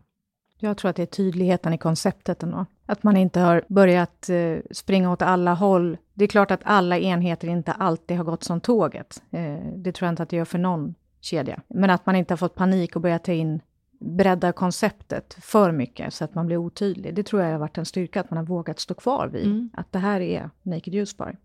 Jag 0.59 0.77
tror 0.77 0.89
att 0.89 0.95
det 0.95 1.01
är 1.01 1.05
tydligheten 1.05 1.73
i 1.73 1.77
konceptet 1.77 2.43
ändå. 2.43 2.65
Att 2.91 3.03
man 3.03 3.17
inte 3.17 3.39
har 3.39 3.63
börjat 3.67 4.29
eh, 4.29 4.57
springa 4.71 5.11
åt 5.11 5.21
alla 5.21 5.53
håll. 5.53 5.97
Det 6.13 6.23
är 6.23 6.27
klart 6.27 6.51
att 6.51 6.61
alla 6.63 6.97
enheter 6.97 7.47
inte 7.47 7.71
alltid 7.71 8.17
har 8.17 8.23
gått 8.23 8.43
som 8.43 8.61
tåget. 8.61 9.23
Eh, 9.31 9.57
det 9.75 9.91
tror 9.91 10.05
jag 10.05 10.11
inte 10.11 10.23
att 10.23 10.29
det 10.29 10.35
gör 10.35 10.45
för 10.45 10.57
någon 10.57 10.95
kedja. 11.21 11.61
Men 11.67 11.89
att 11.89 12.05
man 12.05 12.15
inte 12.15 12.31
har 12.31 12.37
fått 12.37 12.55
panik 12.55 12.95
och 12.95 13.01
börjat 13.01 13.23
ta 13.23 13.31
in 13.31 13.61
bredda 13.99 14.51
konceptet 14.51 15.33
för 15.41 15.71
mycket 15.71 16.13
så 16.13 16.23
att 16.23 16.35
man 16.35 16.47
blir 16.47 16.57
otydlig. 16.57 17.15
Det 17.15 17.23
tror 17.23 17.41
jag 17.41 17.51
har 17.51 17.59
varit 17.59 17.77
en 17.77 17.85
styrka, 17.85 18.21
att 18.21 18.29
man 18.31 18.37
har 18.37 18.45
vågat 18.45 18.79
stå 18.79 18.93
kvar 18.93 19.27
vid 19.27 19.45
Mm. 19.45 19.69
att 19.73 19.91
det 19.91 19.99
här 19.99 20.19
är 20.21 20.49
Naked 20.61 20.93
Juice 20.93 21.17
Bar. 21.17 21.37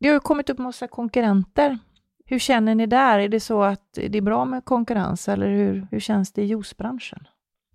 Det 0.00 0.06
har 0.08 0.14
ju 0.14 0.20
kommit 0.20 0.50
upp 0.50 0.58
massa 0.58 0.88
konkurrenter. 0.88 1.78
Hur 2.26 2.38
känner 2.38 2.74
ni 2.74 2.86
där? 2.86 3.18
Är 3.18 3.28
det 3.28 3.40
så 3.40 3.62
att 3.62 3.92
det 3.92 4.18
är 4.18 4.22
bra 4.22 4.44
med 4.44 4.64
konkurrens 4.64 5.28
eller 5.28 5.48
hur, 5.48 5.86
hur 5.90 6.00
känns 6.00 6.32
det 6.32 6.42
i 6.42 6.44
juicebranschen? 6.44 7.28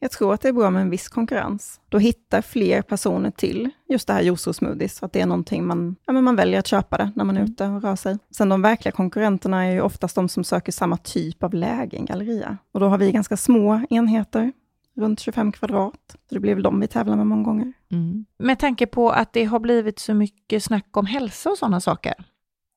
Jag 0.03 0.11
tror 0.11 0.33
att 0.33 0.41
det 0.41 0.47
är 0.47 0.53
bra 0.53 0.69
med 0.69 0.81
en 0.81 0.89
viss 0.89 1.07
konkurrens. 1.07 1.79
Då 1.89 1.97
hittar 1.97 2.41
fler 2.41 2.81
personer 2.81 3.31
till 3.31 3.69
just 3.89 4.07
det 4.07 4.13
här 4.13 4.21
juice 4.21 5.03
att 5.03 5.13
det 5.13 5.21
är 5.21 5.25
någonting 5.25 5.67
man, 5.67 5.95
ja, 6.05 6.13
men 6.13 6.23
man 6.23 6.35
väljer 6.35 6.59
att 6.59 6.67
köpa 6.67 6.97
det 6.97 7.11
när 7.15 7.23
man 7.23 7.35
är 7.35 7.41
mm. 7.41 7.51
ute 7.51 7.65
och 7.65 7.83
rör 7.83 7.95
sig. 7.95 8.17
Sen 8.31 8.49
de 8.49 8.61
verkliga 8.61 8.91
konkurrenterna 8.91 9.65
är 9.65 9.71
ju 9.71 9.81
oftast 9.81 10.15
de 10.15 10.29
som 10.29 10.43
söker 10.43 10.71
samma 10.71 10.97
typ 10.97 11.43
av 11.43 11.53
läge, 11.53 11.97
en 11.97 12.05
galleria. 12.05 12.57
Och 12.71 12.79
då 12.79 12.87
har 12.87 12.97
vi 12.97 13.11
ganska 13.11 13.37
små 13.37 13.81
enheter, 13.89 14.51
runt 14.95 15.19
25 15.19 15.51
kvadrat. 15.51 16.15
Så 16.29 16.35
det 16.35 16.39
blir 16.39 16.53
väl 16.53 16.63
de 16.63 16.79
vi 16.79 16.87
tävlar 16.87 17.15
med 17.15 17.27
många 17.27 17.43
gånger. 17.43 17.73
Mm. 17.91 18.25
Med 18.37 18.59
tanke 18.59 18.87
på 18.87 19.09
att 19.09 19.33
det 19.33 19.43
har 19.43 19.59
blivit 19.59 19.99
så 19.99 20.13
mycket 20.13 20.63
snack 20.63 20.97
om 20.97 21.05
hälsa 21.05 21.49
och 21.49 21.57
sådana 21.57 21.79
saker, 21.79 22.13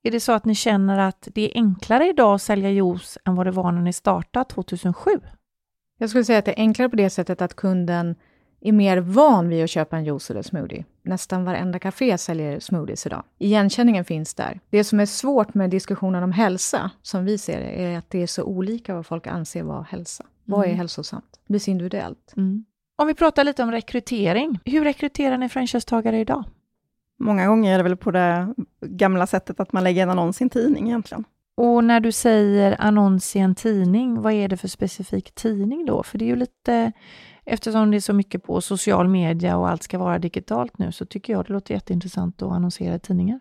är 0.03 0.11
det 0.11 0.21
så 0.21 0.33
att 0.33 0.45
ni 0.45 0.55
känner 0.55 0.99
att 0.99 1.29
det 1.35 1.51
är 1.51 1.51
enklare 1.55 2.09
idag 2.09 2.35
att 2.35 2.43
sälja 2.43 2.71
juice 2.71 3.19
än 3.25 3.35
vad 3.35 3.47
det 3.47 3.51
var 3.51 3.73
när 3.73 3.83
ni 3.83 3.93
startade 3.93 4.45
2007? 4.45 5.11
Jag 5.99 6.11
skulle 6.11 6.25
säga 6.25 6.39
att 6.39 6.45
det 6.45 6.53
är 6.53 6.63
enklare 6.63 6.89
på 6.89 6.97
det 6.97 7.11
sättet 7.11 7.43
att 7.43 7.57
kunden 7.57 8.15
är 8.61 8.73
mer 8.73 8.99
van 8.99 9.49
vid 9.49 9.65
att 9.65 9.71
köpa 9.71 9.97
en 9.97 10.05
juice 10.05 10.31
eller 10.31 10.43
smoothie. 10.43 10.85
Nästan 11.03 11.45
varenda 11.45 11.79
café 11.79 12.19
säljer 12.19 12.61
smoothies 12.61 13.07
idag. 13.07 13.23
Igenkänningen 13.39 14.05
finns 14.05 14.35
där. 14.35 14.61
Det 14.71 14.85
som 14.85 15.01
är 15.01 15.07
svårt 15.07 15.55
med 15.55 15.71
diskussionen 15.71 16.23
om 16.23 16.33
hälsa, 16.33 16.91
som 17.03 17.25
vi 17.25 17.39
ser 17.39 17.61
det, 17.61 17.85
är 17.85 17.99
att 17.99 18.11
det 18.11 18.23
är 18.23 18.27
så 18.27 18.45
olika 18.45 18.95
vad 18.95 19.07
folk 19.07 19.27
anser 19.27 19.63
vara 19.63 19.83
hälsa. 19.83 20.25
Mm. 20.25 20.33
Vad 20.45 20.61
är 20.61 20.69
mm. 20.69 20.79
hälsosamt? 20.79 21.41
Det 21.47 21.53
blir 21.53 21.61
så 21.61 21.71
individuellt. 21.71 22.33
Mm. 22.37 22.65
Om 22.97 23.07
vi 23.07 23.15
pratar 23.15 23.45
lite 23.45 23.63
om 23.63 23.73
rekrytering. 23.73 24.59
Hur 24.65 24.85
rekryterar 24.85 25.39
ni 25.39 25.49
franchisetagare 25.49 26.19
idag? 26.19 26.45
Många 27.19 27.47
gånger 27.47 27.75
är 27.75 27.77
det 27.77 27.83
väl 27.83 27.97
på 27.97 28.11
det 28.11 28.55
gamla 28.81 29.27
sättet 29.27 29.61
att 29.61 29.73
man 29.73 29.85
lägger 29.85 30.03
en 30.03 30.11
annons 30.11 30.41
i 30.41 30.45
en 30.45 30.51
tidning 30.51 30.87
egentligen. 30.87 31.25
Och 31.57 31.85
när 31.85 32.01
du 32.01 32.13
säger 32.13 32.77
annons 32.79 33.37
i 33.37 33.39
en 33.39 33.55
tidning, 33.55 34.23
vad 34.23 34.33
är 34.33 34.49
det 34.49 34.57
för 34.57 34.69
specifik 34.69 35.35
tidning 35.35 35.87
då? 35.87 36.03
För 36.03 36.19
det 36.19 36.25
är 36.25 36.27
ju 36.27 36.37
lite, 36.37 36.93
eftersom 37.45 37.91
det 37.91 37.97
är 37.97 38.01
så 38.01 38.13
mycket 38.13 38.43
på 38.43 38.61
social 38.61 39.09
media 39.09 39.57
och 39.57 39.69
allt 39.69 39.83
ska 39.83 39.99
vara 39.99 40.19
digitalt 40.19 40.79
nu, 40.79 40.93
så 40.93 41.07
tycker 41.07 41.33
jag 41.33 41.45
det 41.47 41.53
låter 41.53 41.75
jätteintressant 41.75 42.43
att 42.43 42.53
annonsera 42.53 42.95
i 42.95 42.99
tidningar. 42.99 43.41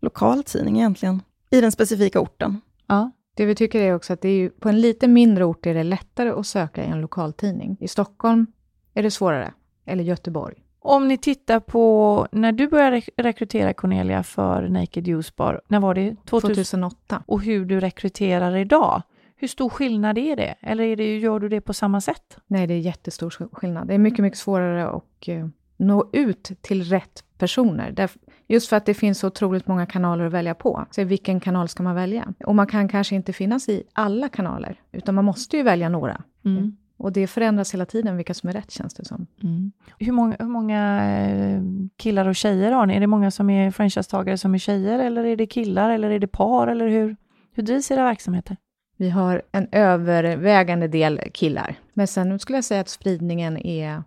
Lokaltidning 0.00 0.76
egentligen, 0.76 1.22
i 1.50 1.60
den 1.60 1.72
specifika 1.72 2.20
orten. 2.20 2.60
Ja. 2.86 3.10
Det 3.36 3.46
vi 3.46 3.54
tycker 3.54 3.80
är 3.80 3.94
också 3.94 4.12
att 4.12 4.20
det 4.20 4.28
är 4.28 4.36
ju, 4.36 4.50
på 4.50 4.68
en 4.68 4.80
lite 4.80 5.08
mindre 5.08 5.44
ort 5.44 5.66
är 5.66 5.74
det 5.74 5.82
lättare 5.82 6.30
att 6.30 6.46
söka 6.46 6.84
i 6.84 6.86
en 6.86 7.00
lokaltidning. 7.00 7.76
I 7.80 7.88
Stockholm 7.88 8.46
är 8.94 9.02
det 9.02 9.10
svårare, 9.10 9.54
eller 9.84 10.04
Göteborg. 10.04 10.62
Om 10.84 11.08
ni 11.08 11.18
tittar 11.18 11.60
på 11.60 12.26
när 12.32 12.52
du 12.52 12.68
började 12.68 13.02
rekrytera 13.16 13.72
Cornelia 13.72 14.22
för 14.22 14.68
Naked 14.68 15.08
Juice 15.08 15.36
Bar, 15.36 15.60
när 15.68 15.80
var 15.80 15.94
det? 15.94 16.16
2008. 16.24 17.22
Och 17.26 17.42
hur 17.42 17.64
du 17.64 17.80
rekryterar 17.80 18.56
idag. 18.56 19.02
Hur 19.36 19.48
stor 19.48 19.68
skillnad 19.68 20.18
är 20.18 20.36
det? 20.36 20.54
Eller 20.60 20.84
är 20.84 20.96
det, 20.96 21.18
gör 21.18 21.40
du 21.40 21.48
det 21.48 21.60
på 21.60 21.74
samma 21.74 22.00
sätt? 22.00 22.38
Nej, 22.46 22.66
det 22.66 22.74
är 22.74 22.78
jättestor 22.78 23.30
skillnad. 23.52 23.88
Det 23.88 23.94
är 23.94 23.98
mycket, 23.98 24.18
mycket 24.18 24.38
svårare 24.38 24.88
att 24.88 25.28
uh, 25.28 25.48
nå 25.76 26.10
ut 26.12 26.50
till 26.60 26.84
rätt 26.84 27.24
personer. 27.38 28.08
just 28.46 28.68
för 28.68 28.76
att 28.76 28.86
det 28.86 28.94
finns 28.94 29.18
så 29.18 29.26
otroligt 29.26 29.66
många 29.66 29.86
kanaler 29.86 30.24
att 30.24 30.32
välja 30.32 30.54
på. 30.54 30.86
Så 30.90 31.04
vilken 31.04 31.40
kanal 31.40 31.68
ska 31.68 31.82
man 31.82 31.94
välja? 31.94 32.34
Och 32.46 32.54
man 32.54 32.66
kan 32.66 32.88
kanske 32.88 33.14
inte 33.14 33.32
finnas 33.32 33.68
i 33.68 33.82
alla 33.92 34.28
kanaler, 34.28 34.80
utan 34.92 35.14
man 35.14 35.24
måste 35.24 35.56
ju 35.56 35.62
välja 35.62 35.88
några. 35.88 36.22
Mm. 36.44 36.76
Och 37.02 37.12
det 37.12 37.26
förändras 37.26 37.74
hela 37.74 37.86
tiden 37.86 38.16
vilka 38.16 38.34
som 38.34 38.48
är 38.48 38.52
rätt, 38.52 38.70
känns 38.70 38.94
det 38.94 39.04
som. 39.04 39.26
Mm. 39.42 39.72
Hur, 39.98 40.12
många, 40.12 40.36
hur 40.38 40.46
många 40.46 41.10
eh, 41.10 41.62
killar 41.96 42.28
och 42.28 42.36
tjejer 42.36 42.72
har 42.72 42.86
ni? 42.86 42.96
Är 42.96 43.00
det 43.00 43.06
många 43.06 43.30
som 43.30 43.50
är 43.50 43.70
franchisetagare 43.70 44.38
som 44.38 44.54
är 44.54 44.58
tjejer, 44.58 44.98
eller 44.98 45.24
är 45.24 45.36
det 45.36 45.46
killar, 45.46 45.90
eller 45.90 46.10
är 46.10 46.18
det 46.18 46.26
par, 46.26 46.66
eller 46.66 46.88
hur, 46.88 47.16
hur 47.52 47.62
drivs 47.62 47.90
era 47.90 48.04
verksamheter? 48.04 48.56
Vi 48.96 49.10
har 49.10 49.42
en 49.52 49.68
övervägande 49.72 50.88
del 50.88 51.20
killar. 51.34 51.74
Men 51.92 52.06
sen 52.06 52.38
skulle 52.38 52.56
jag 52.58 52.64
säga 52.64 52.80
att 52.80 52.88
spridningen 52.88 53.56
är 53.58 54.02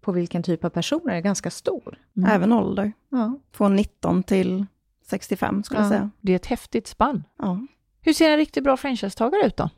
på 0.00 0.12
vilken 0.12 0.42
typ 0.42 0.64
av 0.64 0.70
personer 0.70 1.14
är 1.14 1.20
ganska 1.20 1.50
stor. 1.50 1.98
Mm. 2.16 2.30
Även 2.30 2.52
ålder. 2.52 2.92
Ja. 3.08 3.38
Från 3.52 3.76
19 3.76 4.22
till 4.22 4.66
65 5.06 5.62
skulle 5.62 5.80
ja. 5.80 5.84
jag 5.84 5.90
säga. 5.90 6.10
Det 6.20 6.32
är 6.32 6.36
ett 6.36 6.46
häftigt 6.46 6.86
spann. 6.86 7.24
Ja. 7.38 7.66
Hur 8.00 8.12
ser 8.12 8.30
en 8.30 8.36
riktigt 8.36 8.64
bra 8.64 8.76
franchisetagare 8.76 9.46
ut 9.46 9.56
då? 9.56 9.70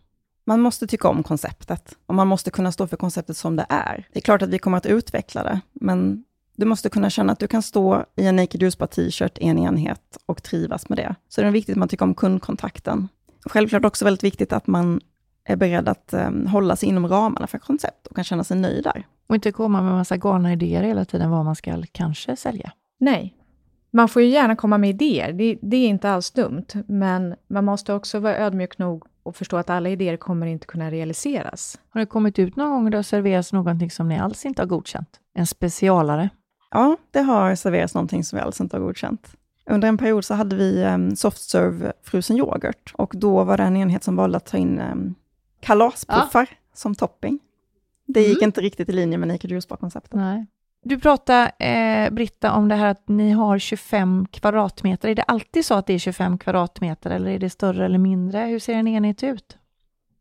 Man 0.44 0.60
måste 0.60 0.86
tycka 0.86 1.08
om 1.08 1.22
konceptet 1.22 1.96
och 2.06 2.14
man 2.14 2.28
måste 2.28 2.50
kunna 2.50 2.72
stå 2.72 2.86
för 2.86 2.96
konceptet 2.96 3.36
som 3.36 3.56
det 3.56 3.66
är. 3.68 4.08
Det 4.12 4.18
är 4.18 4.22
klart 4.22 4.42
att 4.42 4.48
vi 4.48 4.58
kommer 4.58 4.76
att 4.76 4.86
utveckla 4.86 5.42
det, 5.42 5.60
men 5.72 6.24
du 6.56 6.66
måste 6.66 6.88
kunna 6.88 7.10
känna 7.10 7.32
att 7.32 7.38
du 7.38 7.46
kan 7.46 7.62
stå 7.62 8.04
i 8.16 8.26
en 8.26 8.36
Naked 8.36 8.62
Juice 8.62 8.76
t-shirt 8.76 9.38
i 9.38 9.46
en 9.46 9.58
enhet 9.58 10.18
och 10.26 10.42
trivas 10.42 10.88
med 10.88 10.98
det. 10.98 11.14
Så 11.28 11.40
det 11.40 11.46
är 11.46 11.50
viktigt 11.50 11.72
att 11.72 11.78
man 11.78 11.88
tycker 11.88 12.04
om 12.04 12.14
kundkontakten. 12.14 13.08
Självklart 13.44 13.84
också 13.84 14.04
väldigt 14.04 14.24
viktigt 14.24 14.52
att 14.52 14.66
man 14.66 15.00
är 15.44 15.56
beredd 15.56 15.88
att 15.88 16.14
um, 16.14 16.46
hålla 16.46 16.76
sig 16.76 16.88
inom 16.88 17.08
ramarna 17.08 17.46
för 17.46 17.58
koncept 17.58 18.06
och 18.06 18.16
kan 18.16 18.24
känna 18.24 18.44
sig 18.44 18.56
nöjd 18.56 18.84
där. 18.84 19.06
Och 19.26 19.34
inte 19.34 19.52
komma 19.52 19.82
med 19.82 19.92
massa 19.92 20.16
galna 20.16 20.52
idéer 20.52 20.82
hela 20.82 21.04
tiden 21.04 21.30
vad 21.30 21.44
man 21.44 21.56
ska 21.56 21.82
kanske 21.92 22.36
sälja. 22.36 22.72
Nej, 22.98 23.34
man 23.90 24.08
får 24.08 24.22
ju 24.22 24.28
gärna 24.28 24.56
komma 24.56 24.78
med 24.78 24.90
idéer, 24.90 25.32
det, 25.32 25.58
det, 25.62 25.76
är 25.76 25.88
inte 25.88 26.10
alls 26.10 26.30
dumt, 26.30 26.66
men 26.86 27.34
man 27.48 27.64
måste 27.64 27.94
också 27.94 28.18
vara 28.18 28.36
ödmjuk 28.36 28.78
nog 28.78 29.04
och 29.22 29.36
förstå 29.36 29.56
att 29.56 29.70
alla 29.70 29.88
idéer 29.88 30.16
kommer 30.16 30.46
inte 30.46 30.66
kunna 30.66 30.90
realiseras. 30.90 31.80
Har 31.90 32.00
det 32.00 32.06
kommit 32.06 32.38
ut 32.38 32.56
någon 32.56 32.70
gång 32.70 32.90
det 32.90 33.02
serveras 33.02 33.52
någonting 33.52 33.90
som 33.90 34.08
ni 34.08 34.18
alls 34.18 34.46
inte 34.46 34.62
har 34.62 34.66
godkänt? 34.66 35.20
En 35.34 35.46
specialare? 35.46 36.30
Ja, 36.70 36.96
det 37.10 37.20
har 37.20 37.54
serverats 37.54 37.94
någonting 37.94 38.24
som 38.24 38.36
vi 38.36 38.42
alls 38.42 38.60
inte 38.60 38.76
har 38.76 38.84
godkänt. 38.84 39.36
Under 39.66 39.88
en 39.88 39.98
period 39.98 40.24
så 40.24 40.34
hade 40.34 40.56
vi 40.56 40.84
um, 40.84 41.16
softserve 41.16 41.92
frusen 42.02 42.36
yoghurt 42.36 42.92
och 42.94 43.12
då 43.16 43.44
var 43.44 43.56
det 43.56 43.62
en 43.62 43.76
enhet 43.76 44.04
som 44.04 44.16
valde 44.16 44.36
att 44.36 44.46
ta 44.46 44.56
in 44.56 44.80
um, 44.80 45.14
kalaspuffar 45.60 46.46
ja. 46.50 46.56
som 46.74 46.94
topping. 46.94 47.38
Det 48.06 48.20
gick 48.20 48.38
mm. 48.38 48.48
inte 48.48 48.60
riktigt 48.60 48.88
i 48.88 48.92
linje 48.92 49.18
med 49.18 49.28
Naked 49.28 49.50
Juice 49.50 49.66
konceptet 49.66 50.14
Nej. 50.14 50.46
Du 50.82 50.98
pratade, 50.98 51.48
eh, 51.58 52.10
Britta, 52.12 52.52
om 52.52 52.68
det 52.68 52.74
här 52.74 52.86
att 52.86 53.08
ni 53.08 53.30
har 53.30 53.58
25 53.58 54.26
kvadratmeter. 54.30 55.08
Är 55.08 55.14
det 55.14 55.22
alltid 55.22 55.64
så 55.64 55.74
att 55.74 55.86
det 55.86 55.92
är 55.92 55.98
25 55.98 56.38
kvadratmeter 56.38 57.10
eller 57.10 57.30
är 57.30 57.38
det 57.38 57.50
större 57.50 57.84
eller 57.84 57.98
mindre? 57.98 58.40
Hur 58.40 58.58
ser 58.58 58.74
en 58.74 58.88
enhet 58.88 59.22
ut? 59.22 59.56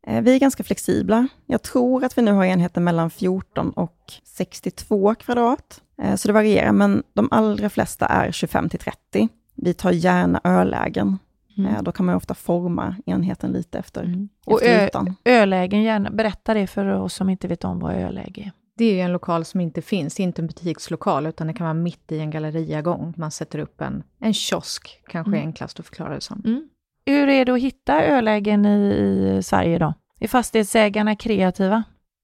Eh, 0.06 0.22
vi 0.22 0.34
är 0.34 0.38
ganska 0.38 0.64
flexibla. 0.64 1.28
Jag 1.46 1.62
tror 1.62 2.04
att 2.04 2.18
vi 2.18 2.22
nu 2.22 2.32
har 2.32 2.44
enheter 2.44 2.80
mellan 2.80 3.10
14 3.10 3.70
och 3.70 4.12
62 4.24 5.14
kvadrat, 5.14 5.80
eh, 6.02 6.14
så 6.14 6.28
det 6.28 6.34
varierar, 6.34 6.72
men 6.72 7.02
de 7.12 7.28
allra 7.30 7.70
flesta 7.70 8.06
är 8.06 8.32
25 8.32 8.68
till 8.68 8.78
30. 8.78 9.28
Vi 9.54 9.74
tar 9.74 9.92
gärna 9.92 10.40
ölägen. 10.44 11.18
Mm. 11.56 11.74
Eh, 11.74 11.82
då 11.82 11.92
kan 11.92 12.06
man 12.06 12.14
ofta 12.14 12.34
forma 12.34 12.96
enheten 13.06 13.52
lite 13.52 13.78
efter, 13.78 14.02
mm. 14.02 14.28
efter 14.40 14.52
och 14.52 14.62
ö, 14.62 15.14
Ölägen, 15.24 15.82
gärna, 15.82 16.10
berätta 16.10 16.54
det 16.54 16.66
för 16.66 16.86
oss 16.86 17.14
som 17.14 17.30
inte 17.30 17.48
vet 17.48 17.64
om 17.64 17.78
vad 17.78 17.94
öläge 17.94 18.40
är. 18.40 18.59
Det 18.80 18.84
är 18.84 18.94
ju 18.94 19.00
en 19.00 19.12
lokal 19.12 19.44
som 19.44 19.60
inte 19.60 19.82
finns, 19.82 20.20
inte 20.20 20.42
en 20.42 20.46
butikslokal, 20.46 21.26
utan 21.26 21.46
det 21.46 21.52
kan 21.52 21.64
vara 21.64 21.74
mitt 21.74 22.12
i 22.12 22.18
en 22.18 22.30
galleriagång. 22.30 23.14
Man 23.16 23.30
sätter 23.30 23.58
upp 23.58 23.80
en, 23.80 24.02
en 24.20 24.34
kiosk, 24.34 25.00
kanske 25.08 25.30
mm. 25.30 25.40
enklast 25.40 25.80
att 25.80 25.86
förklara 25.86 26.14
det 26.14 26.20
som. 26.20 26.42
Mm. 26.44 26.68
Hur 27.06 27.28
är 27.28 27.44
det 27.44 27.52
att 27.52 27.60
hitta 27.60 28.04
ölägen 28.04 28.66
i, 28.66 29.36
i 29.38 29.42
Sverige 29.42 29.78
då? 29.78 29.94
Är 30.20 30.28
fastighetsägarna 30.28 31.16
kreativa? 31.16 31.82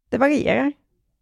Det 0.08 0.18
varierar. 0.18 0.72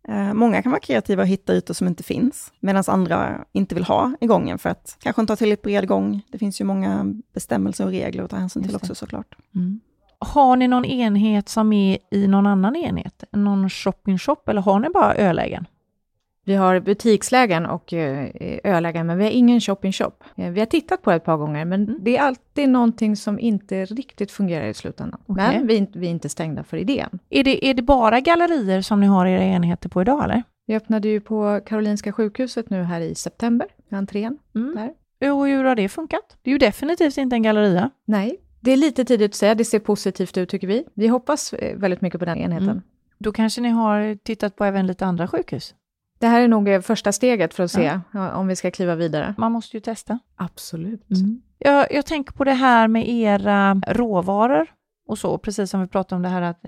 Eh, 0.08 0.34
många 0.34 0.62
kan 0.62 0.72
vara 0.72 0.80
kreativa 0.80 1.22
och 1.22 1.28
hitta 1.28 1.54
ytor 1.54 1.74
som 1.74 1.86
inte 1.86 2.02
finns, 2.02 2.52
medan 2.60 2.84
andra 2.86 3.44
inte 3.52 3.74
vill 3.74 3.84
ha 3.84 4.12
i 4.20 4.26
gången 4.26 4.58
för 4.58 4.70
att 4.70 4.96
kanske 5.00 5.20
inte 5.22 5.32
ha 5.32 5.36
tillräckligt 5.36 5.62
bred 5.62 5.88
gång. 5.88 6.22
Det 6.28 6.38
finns 6.38 6.60
ju 6.60 6.64
många 6.64 7.14
bestämmelser 7.32 7.84
och 7.84 7.90
regler 7.90 8.24
att 8.24 8.30
ta 8.30 8.36
hänsyn 8.36 8.62
till 8.62 8.76
också 8.76 8.94
såklart. 8.94 9.36
Mm. 9.54 9.80
Har 10.26 10.56
ni 10.56 10.68
någon 10.68 10.84
enhet 10.84 11.48
som 11.48 11.72
är 11.72 11.98
i 12.10 12.26
någon 12.26 12.46
annan 12.46 12.76
enhet? 12.76 13.24
Någon 13.32 13.70
shopping 13.70 14.18
shop 14.18 14.36
eller 14.46 14.60
har 14.60 14.80
ni 14.80 14.88
bara 14.88 15.14
ölägen? 15.14 15.66
Vi 16.46 16.54
har 16.54 16.80
butikslägen 16.80 17.66
och 17.66 17.92
eh, 17.92 18.28
ölägen, 18.64 19.06
men 19.06 19.18
vi 19.18 19.24
har 19.24 19.30
ingen 19.30 19.60
shopping 19.60 19.92
shop. 19.92 20.12
Eh, 20.36 20.50
vi 20.50 20.60
har 20.60 20.66
tittat 20.66 21.02
på 21.02 21.10
det 21.10 21.16
ett 21.16 21.24
par 21.24 21.36
gånger, 21.36 21.64
men 21.64 21.82
mm. 21.82 21.98
det 22.00 22.16
är 22.16 22.22
alltid 22.22 22.68
någonting 22.68 23.16
som 23.16 23.38
inte 23.38 23.84
riktigt 23.84 24.30
fungerar 24.30 24.66
i 24.66 24.74
slutändan. 24.74 25.20
Okay. 25.26 25.58
Men 25.58 25.66
vi, 25.66 25.86
vi 25.92 26.06
är 26.06 26.10
inte 26.10 26.28
stängda 26.28 26.64
för 26.64 26.76
idén. 26.76 27.18
Är 27.30 27.44
det, 27.44 27.66
är 27.66 27.74
det 27.74 27.82
bara 27.82 28.20
gallerier 28.20 28.80
som 28.80 29.00
ni 29.00 29.06
har 29.06 29.26
era 29.26 29.42
enheter 29.42 29.88
på 29.88 30.02
idag, 30.02 30.24
eller? 30.24 30.42
Vi 30.66 30.76
öppnade 30.76 31.08
ju 31.08 31.20
på 31.20 31.60
Karolinska 31.66 32.12
sjukhuset 32.12 32.70
nu 32.70 32.82
här 32.82 33.00
i 33.00 33.14
september, 33.14 33.68
entrén. 33.90 34.38
Mm. 34.54 34.74
Där. 34.74 35.32
Och 35.32 35.46
hur 35.46 35.64
har 35.64 35.74
det 35.74 35.88
funkat? 35.88 36.36
Det 36.42 36.50
är 36.50 36.52
ju 36.52 36.58
definitivt 36.58 37.16
inte 37.16 37.36
en 37.36 37.42
galleria. 37.42 37.90
Nej, 38.04 38.36
det 38.64 38.72
är 38.72 38.76
lite 38.76 39.04
tidigt 39.04 39.30
att 39.30 39.34
säga, 39.34 39.54
det 39.54 39.64
ser 39.64 39.78
positivt 39.78 40.36
ut 40.36 40.48
tycker 40.48 40.66
vi. 40.66 40.84
Vi 40.94 41.08
hoppas 41.08 41.52
eh, 41.52 41.76
väldigt 41.76 42.00
mycket 42.00 42.20
på 42.20 42.24
den 42.24 42.38
enheten. 42.38 42.68
Mm. 42.68 42.82
Då 43.18 43.32
kanske 43.32 43.60
ni 43.60 43.68
har 43.68 44.14
tittat 44.14 44.56
på 44.56 44.64
även 44.64 44.86
lite 44.86 45.06
andra 45.06 45.28
sjukhus? 45.28 45.74
Det 46.18 46.26
här 46.26 46.40
är 46.40 46.48
nog 46.48 46.68
eh, 46.68 46.80
första 46.80 47.12
steget 47.12 47.54
för 47.54 47.62
att 47.64 47.70
se 47.70 48.00
ja. 48.12 48.36
om 48.36 48.46
vi 48.46 48.56
ska 48.56 48.70
kliva 48.70 48.94
vidare. 48.94 49.34
Man 49.38 49.52
måste 49.52 49.76
ju 49.76 49.80
testa. 49.80 50.18
Absolut. 50.36 51.10
Mm. 51.10 51.42
Jag, 51.58 51.92
jag 51.92 52.06
tänker 52.06 52.32
på 52.32 52.44
det 52.44 52.52
här 52.52 52.88
med 52.88 53.08
era 53.08 53.74
råvaror 53.88 54.66
och 55.08 55.18
så, 55.18 55.38
precis 55.38 55.70
som 55.70 55.80
vi 55.80 55.86
pratade 55.86 56.16
om 56.16 56.22
det 56.22 56.28
här 56.28 56.42
att 56.42 56.64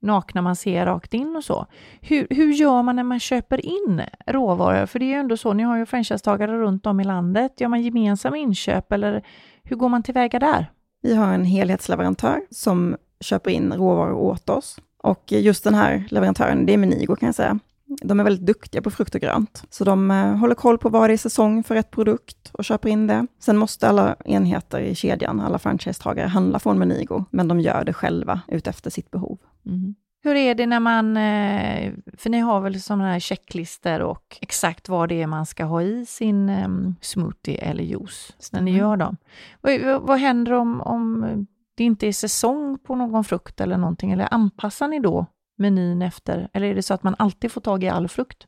nakna 0.00 0.42
man 0.42 0.56
ser 0.56 0.86
rakt 0.86 1.14
in 1.14 1.36
och 1.36 1.44
så. 1.44 1.66
Hur, 2.00 2.26
hur 2.30 2.52
gör 2.52 2.82
man 2.82 2.96
när 2.96 3.02
man 3.02 3.20
köper 3.20 3.66
in 3.66 4.02
råvaror? 4.26 4.86
För 4.86 4.98
det 4.98 5.04
är 5.04 5.08
ju 5.08 5.14
ändå 5.14 5.36
så, 5.36 5.52
ni 5.52 5.62
har 5.62 5.76
ju 5.76 5.86
franchisetagare 5.86 6.58
runt 6.58 6.86
om 6.86 7.00
i 7.00 7.04
landet. 7.04 7.60
Gör 7.60 7.68
man 7.68 7.82
gemensamma 7.82 8.36
inköp 8.36 8.92
eller 8.92 9.24
hur 9.62 9.76
går 9.76 9.88
man 9.88 10.02
tillväga 10.02 10.38
där? 10.38 10.70
Vi 11.04 11.14
har 11.14 11.34
en 11.34 11.44
helhetsleverantör 11.44 12.40
som 12.50 12.96
köper 13.20 13.50
in 13.50 13.72
råvaror 13.72 14.12
åt 14.12 14.48
oss. 14.48 14.76
Och 15.02 15.32
just 15.32 15.64
den 15.64 15.74
här 15.74 16.04
leverantören, 16.10 16.66
det 16.66 16.72
är 16.72 16.76
Menigo 16.76 17.16
kan 17.16 17.26
jag 17.26 17.34
säga. 17.34 17.58
De 18.02 18.20
är 18.20 18.24
väldigt 18.24 18.46
duktiga 18.46 18.82
på 18.82 18.90
frukt 18.90 19.14
och 19.14 19.20
grönt, 19.20 19.62
så 19.70 19.84
de 19.84 20.10
eh, 20.10 20.36
håller 20.36 20.54
koll 20.54 20.78
på 20.78 20.88
vad 20.88 21.10
det 21.10 21.14
är 21.14 21.18
säsong 21.18 21.62
för 21.62 21.74
rätt 21.74 21.90
produkt 21.90 22.50
och 22.52 22.64
köper 22.64 22.88
in 22.88 23.06
det. 23.06 23.26
Sen 23.40 23.56
måste 23.56 23.88
alla 23.88 24.16
enheter 24.24 24.80
i 24.80 24.94
kedjan, 24.94 25.40
alla 25.40 25.58
franchisetagare, 25.58 26.26
handla 26.26 26.58
från 26.58 26.78
Menigo, 26.78 27.24
men 27.30 27.48
de 27.48 27.60
gör 27.60 27.84
det 27.84 27.92
själva 27.92 28.40
utefter 28.48 28.90
sitt 28.90 29.10
behov. 29.10 29.38
Mm. 29.66 29.94
Hur 30.24 30.36
är 30.36 30.54
det 30.54 30.66
när 30.66 30.80
man, 30.80 31.16
eh, 31.16 31.92
för 32.16 32.30
ni 32.30 32.38
har 32.38 32.60
väl 32.60 32.80
sådana 32.80 33.12
här 33.12 33.20
checklistor 33.20 34.00
och 34.00 34.38
exakt 34.40 34.88
vad 34.88 35.08
det 35.08 35.22
är 35.22 35.26
man 35.26 35.46
ska 35.46 35.64
ha 35.64 35.82
i 35.82 36.06
sin 36.06 36.50
um, 36.50 36.94
smoothie 37.00 37.58
eller 37.58 37.84
juice 37.84 38.52
när 38.52 38.60
ni 38.60 38.76
gör 38.76 38.96
dem. 38.96 39.16
Vad, 39.60 40.02
vad 40.02 40.18
händer 40.18 40.52
om, 40.52 40.80
om 40.80 41.46
det 41.76 41.84
inte 41.84 42.06
är 42.06 42.12
säsong 42.12 42.78
på 42.78 42.94
någon 42.94 43.24
frukt 43.24 43.60
eller 43.60 43.76
någonting? 43.76 44.12
Eller 44.12 44.34
anpassar 44.34 44.88
ni 44.88 45.00
då 45.00 45.26
menyn 45.58 46.02
efter, 46.02 46.48
eller 46.52 46.66
är 46.66 46.74
det 46.74 46.82
så 46.82 46.94
att 46.94 47.02
man 47.02 47.14
alltid 47.18 47.52
får 47.52 47.60
tag 47.60 47.84
i 47.84 47.88
all 47.88 48.08
frukt? 48.08 48.46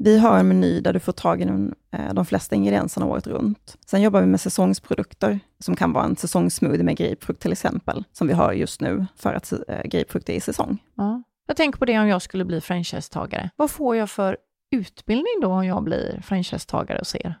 Vi 0.00 0.18
har 0.18 0.38
en 0.38 0.48
meny 0.48 0.80
där 0.80 0.92
du 0.92 1.00
får 1.00 1.12
tag 1.12 1.42
i 1.42 1.44
de, 1.44 1.74
eh, 1.92 2.14
de 2.14 2.26
flesta 2.26 2.56
ingredienserna 2.56 3.06
året 3.06 3.26
runt. 3.26 3.76
Sen 3.86 4.02
jobbar 4.02 4.20
vi 4.20 4.26
med 4.26 4.40
säsongsprodukter, 4.40 5.40
som 5.58 5.76
kan 5.76 5.92
vara 5.92 6.04
en 6.04 6.16
säsongssmoothie 6.16 6.84
med 6.84 6.96
grapefrukt 6.96 7.42
till 7.42 7.52
exempel, 7.52 8.04
som 8.12 8.26
vi 8.26 8.32
har 8.32 8.52
just 8.52 8.80
nu 8.80 9.06
för 9.16 9.34
att 9.34 9.52
eh, 9.52 9.82
grapefrukt 9.84 10.28
är 10.28 10.34
i 10.34 10.40
säsong. 10.40 10.78
Ja. 10.94 11.22
Jag 11.46 11.56
tänker 11.56 11.78
på 11.78 11.84
det 11.84 11.98
om 11.98 12.08
jag 12.08 12.22
skulle 12.22 12.44
bli 12.44 12.60
franchisetagare. 12.60 13.50
Vad 13.56 13.70
får 13.70 13.96
jag 13.96 14.10
för 14.10 14.36
utbildning 14.70 15.40
då 15.42 15.48
om 15.48 15.66
jag 15.66 15.84
blir 15.84 16.20
franchisetagare 16.24 16.98
hos 16.98 17.14
er? 17.14 17.34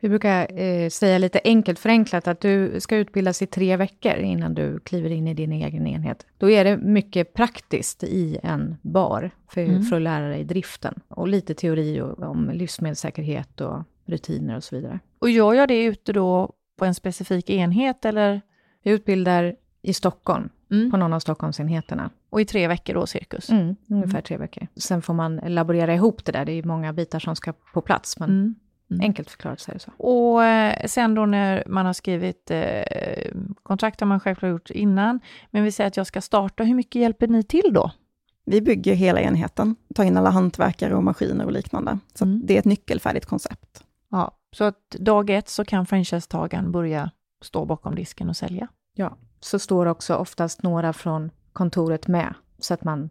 Vi 0.00 0.08
brukar 0.08 0.60
eh, 0.60 0.88
säga 0.88 1.18
lite 1.18 1.40
enkelt 1.44 1.78
förenklat 1.78 2.28
att 2.28 2.40
du 2.40 2.80
ska 2.80 2.96
utbildas 2.96 3.42
i 3.42 3.46
tre 3.46 3.76
veckor 3.76 4.14
innan 4.14 4.54
du 4.54 4.80
kliver 4.80 5.10
in 5.10 5.28
i 5.28 5.34
din 5.34 5.52
egen 5.52 5.86
enhet. 5.86 6.26
Då 6.38 6.50
är 6.50 6.64
det 6.64 6.76
mycket 6.76 7.34
praktiskt 7.34 8.04
i 8.04 8.38
en 8.42 8.76
bar 8.82 9.30
för, 9.48 9.60
mm. 9.60 9.82
för 9.82 9.96
att 9.96 10.02
lära 10.02 10.28
dig 10.28 10.44
driften. 10.44 11.00
Och 11.08 11.28
lite 11.28 11.54
teori 11.54 12.00
om 12.02 12.50
livsmedelssäkerhet 12.54 13.60
och 13.60 13.82
rutiner 14.06 14.56
och 14.56 14.64
så 14.64 14.76
vidare. 14.76 15.00
Och 15.18 15.30
gör 15.30 15.54
jag 15.54 15.68
det 15.68 15.84
ute 15.84 16.12
då 16.12 16.52
på 16.78 16.84
en 16.84 16.94
specifik 16.94 17.50
enhet 17.50 18.04
eller? 18.04 18.40
Vi 18.82 18.90
utbildar 18.90 19.56
i 19.82 19.94
Stockholm, 19.94 20.48
mm. 20.70 20.90
på 20.90 20.96
någon 20.96 21.12
av 21.12 21.20
Stockholmsenheterna. 21.20 22.10
Och 22.30 22.40
i 22.40 22.44
tre 22.44 22.68
veckor 22.68 22.94
då, 22.94 23.06
cirkus? 23.06 23.50
Mm, 23.50 23.76
ungefär 23.88 24.10
mm. 24.10 24.22
tre 24.22 24.36
veckor. 24.36 24.66
Sen 24.76 25.02
får 25.02 25.14
man 25.14 25.36
laborera 25.36 25.94
ihop 25.94 26.24
det 26.24 26.32
där, 26.32 26.44
det 26.44 26.52
är 26.52 26.62
många 26.62 26.92
bitar 26.92 27.18
som 27.18 27.36
ska 27.36 27.52
på 27.52 27.80
plats. 27.80 28.18
Men 28.18 28.54
mm. 28.90 29.00
Enkelt 29.00 29.30
förklarat 29.30 29.60
så 29.60 29.70
är 29.70 29.74
det 29.74 29.80
så. 29.80 29.92
Och 29.96 30.44
eh, 30.44 30.86
sen 30.86 31.14
då 31.14 31.26
när 31.26 31.64
man 31.66 31.86
har 31.86 31.92
skrivit 31.92 32.50
eh, 32.50 32.82
kontrakt 33.62 34.00
har 34.00 34.06
man 34.06 34.20
självklart 34.20 34.50
gjort 34.50 34.70
innan, 34.70 35.20
men 35.50 35.64
vi 35.64 35.72
säger 35.72 35.88
att 35.88 35.96
jag 35.96 36.06
ska 36.06 36.20
starta, 36.20 36.64
hur 36.64 36.74
mycket 36.74 37.02
hjälper 37.02 37.28
ni 37.28 37.42
till 37.42 37.72
då? 37.72 37.90
Vi 38.44 38.60
bygger 38.60 38.94
hela 38.94 39.20
enheten, 39.20 39.76
tar 39.94 40.04
in 40.04 40.16
alla 40.16 40.30
hantverkare 40.30 40.94
och 40.94 41.04
maskiner 41.04 41.44
och 41.44 41.52
liknande. 41.52 41.98
Så 42.14 42.24
mm. 42.24 42.40
det 42.44 42.54
är 42.54 42.58
ett 42.58 42.64
nyckelfärdigt 42.64 43.26
koncept. 43.26 43.84
Ja, 44.10 44.30
så 44.52 44.64
att 44.64 44.90
dag 44.90 45.30
ett 45.30 45.48
så 45.48 45.64
kan 45.64 45.86
franchisetagaren 45.86 46.72
börja 46.72 47.10
stå 47.42 47.64
bakom 47.64 47.94
disken 47.94 48.28
och 48.28 48.36
sälja? 48.36 48.68
Ja, 48.94 49.16
så 49.40 49.58
står 49.58 49.86
också 49.86 50.14
oftast 50.14 50.62
några 50.62 50.92
från 50.92 51.30
kontoret 51.52 52.08
med, 52.08 52.34
så 52.58 52.74
att 52.74 52.84
man 52.84 53.10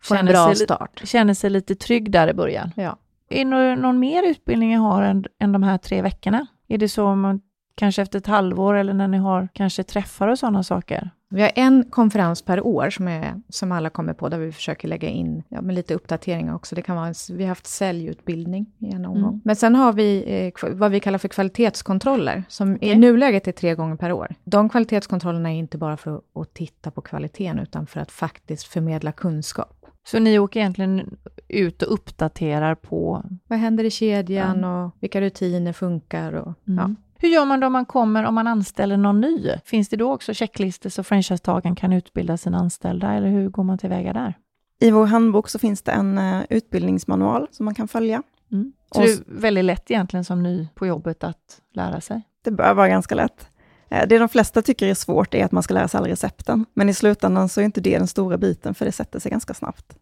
får 0.00 0.16
känner 0.16 0.34
en 0.34 0.46
bra 0.46 0.54
start. 0.54 1.00
Känner 1.04 1.34
sig 1.34 1.50
lite 1.50 1.74
trygg 1.74 2.12
där 2.12 2.28
i 2.28 2.34
början? 2.34 2.72
Ja. 2.76 2.96
Är 3.28 3.44
det 3.44 3.76
någon 3.76 3.98
mer 3.98 4.22
utbildning 4.22 4.72
jag 4.72 4.80
har 4.80 5.02
än, 5.02 5.24
än 5.38 5.52
de 5.52 5.62
här 5.62 5.78
tre 5.78 6.02
veckorna? 6.02 6.46
Är 6.68 6.78
det 6.78 6.88
så 6.88 7.14
man 7.14 7.40
kanske 7.74 8.02
efter 8.02 8.18
ett 8.18 8.26
halvår 8.26 8.74
eller 8.74 8.94
när 8.94 9.08
ni 9.08 9.18
har 9.18 9.48
kanske 9.52 9.82
träffar 9.82 10.28
och 10.28 10.38
sådana 10.38 10.62
saker? 10.62 11.10
Vi 11.30 11.42
har 11.42 11.50
en 11.54 11.84
konferens 11.90 12.42
per 12.42 12.66
år 12.66 12.90
som, 12.90 13.08
är, 13.08 13.42
som 13.48 13.72
alla 13.72 13.90
kommer 13.90 14.12
på, 14.12 14.28
där 14.28 14.38
vi 14.38 14.52
försöker 14.52 14.88
lägga 14.88 15.08
in 15.08 15.42
ja, 15.48 15.60
med 15.60 15.74
lite 15.74 15.94
uppdateringar 15.94 16.54
också. 16.54 16.74
Det 16.74 16.82
kan 16.82 16.96
vara, 16.96 17.14
vi 17.30 17.42
har 17.42 17.48
haft 17.48 17.66
säljutbildning 17.66 18.66
i 18.78 18.90
en 18.90 19.04
omgång. 19.06 19.28
Mm. 19.28 19.40
Men 19.44 19.56
sen 19.56 19.74
har 19.74 19.92
vi 19.92 20.24
eh, 20.62 20.70
vad 20.70 20.90
vi 20.90 21.00
kallar 21.00 21.18
för 21.18 21.28
kvalitetskontroller, 21.28 22.42
som 22.48 22.74
okay. 22.74 22.88
i 22.88 22.96
nuläget 22.96 23.48
är 23.48 23.52
tre 23.52 23.74
gånger 23.74 23.96
per 23.96 24.12
år. 24.12 24.34
De 24.44 24.68
kvalitetskontrollerna 24.68 25.52
är 25.52 25.56
inte 25.56 25.78
bara 25.78 25.96
för 25.96 26.16
att, 26.16 26.22
att 26.34 26.54
titta 26.54 26.90
på 26.90 27.00
kvaliteten, 27.00 27.58
utan 27.58 27.86
för 27.86 28.00
att 28.00 28.10
faktiskt 28.10 28.66
förmedla 28.66 29.12
kunskap. 29.12 29.77
Så 30.10 30.18
ni 30.18 30.38
åker 30.38 30.60
egentligen 30.60 31.16
ut 31.48 31.82
och 31.82 31.92
uppdaterar 31.94 32.74
på... 32.74 33.24
Vad 33.46 33.58
händer 33.58 33.84
i 33.84 33.90
kedjan 33.90 34.60
ja. 34.60 34.84
och 34.84 34.90
vilka 35.00 35.20
rutiner 35.20 35.72
funkar? 35.72 36.32
Och, 36.32 36.54
mm. 36.68 36.78
ja. 36.78 36.94
Hur 37.18 37.28
gör 37.28 37.44
man 37.44 37.60
då 37.60 37.66
om 37.66 37.72
man 37.72 37.86
kommer, 37.86 38.24
om 38.24 38.34
man 38.34 38.46
anställer 38.46 38.96
någon 38.96 39.20
ny? 39.20 39.50
Finns 39.64 39.88
det 39.88 39.96
då 39.96 40.12
också 40.12 40.34
checklistor 40.34 40.90
så 40.90 41.02
franchisetagaren 41.02 41.76
kan 41.76 41.92
utbilda 41.92 42.36
sina 42.36 42.58
anställda, 42.58 43.12
eller 43.12 43.28
hur 43.28 43.48
går 43.48 43.62
man 43.62 43.78
tillväga 43.78 44.12
där? 44.12 44.34
I 44.80 44.90
vår 44.90 45.06
handbok 45.06 45.48
så 45.48 45.58
finns 45.58 45.82
det 45.82 45.92
en 45.92 46.18
uh, 46.18 46.42
utbildningsmanual 46.50 47.46
som 47.50 47.64
man 47.64 47.74
kan 47.74 47.88
följa. 47.88 48.22
Mm. 48.52 48.72
Så 48.92 49.00
och, 49.00 49.06
det 49.06 49.12
är 49.12 49.40
väldigt 49.40 49.64
lätt 49.64 49.90
egentligen 49.90 50.24
som 50.24 50.42
ny 50.42 50.68
på 50.74 50.86
jobbet 50.86 51.24
att 51.24 51.60
lära 51.74 52.00
sig? 52.00 52.22
Det 52.44 52.50
bör 52.50 52.74
vara 52.74 52.88
ganska 52.88 53.14
lätt. 53.14 53.50
Eh, 53.88 54.08
det 54.08 54.18
de 54.18 54.28
flesta 54.28 54.62
tycker 54.62 54.86
är 54.86 54.94
svårt 54.94 55.34
är 55.34 55.44
att 55.44 55.52
man 55.52 55.62
ska 55.62 55.74
lära 55.74 55.88
sig 55.88 55.98
alla 55.98 56.08
recepten, 56.08 56.66
men 56.74 56.88
i 56.88 56.94
slutändan 56.94 57.48
så 57.48 57.60
är 57.60 57.64
inte 57.64 57.80
det 57.80 57.98
den 57.98 58.06
stora 58.06 58.38
biten, 58.38 58.74
för 58.74 58.84
det 58.84 58.92
sätter 58.92 59.20
sig 59.20 59.30
ganska 59.30 59.54
snabbt. 59.54 59.96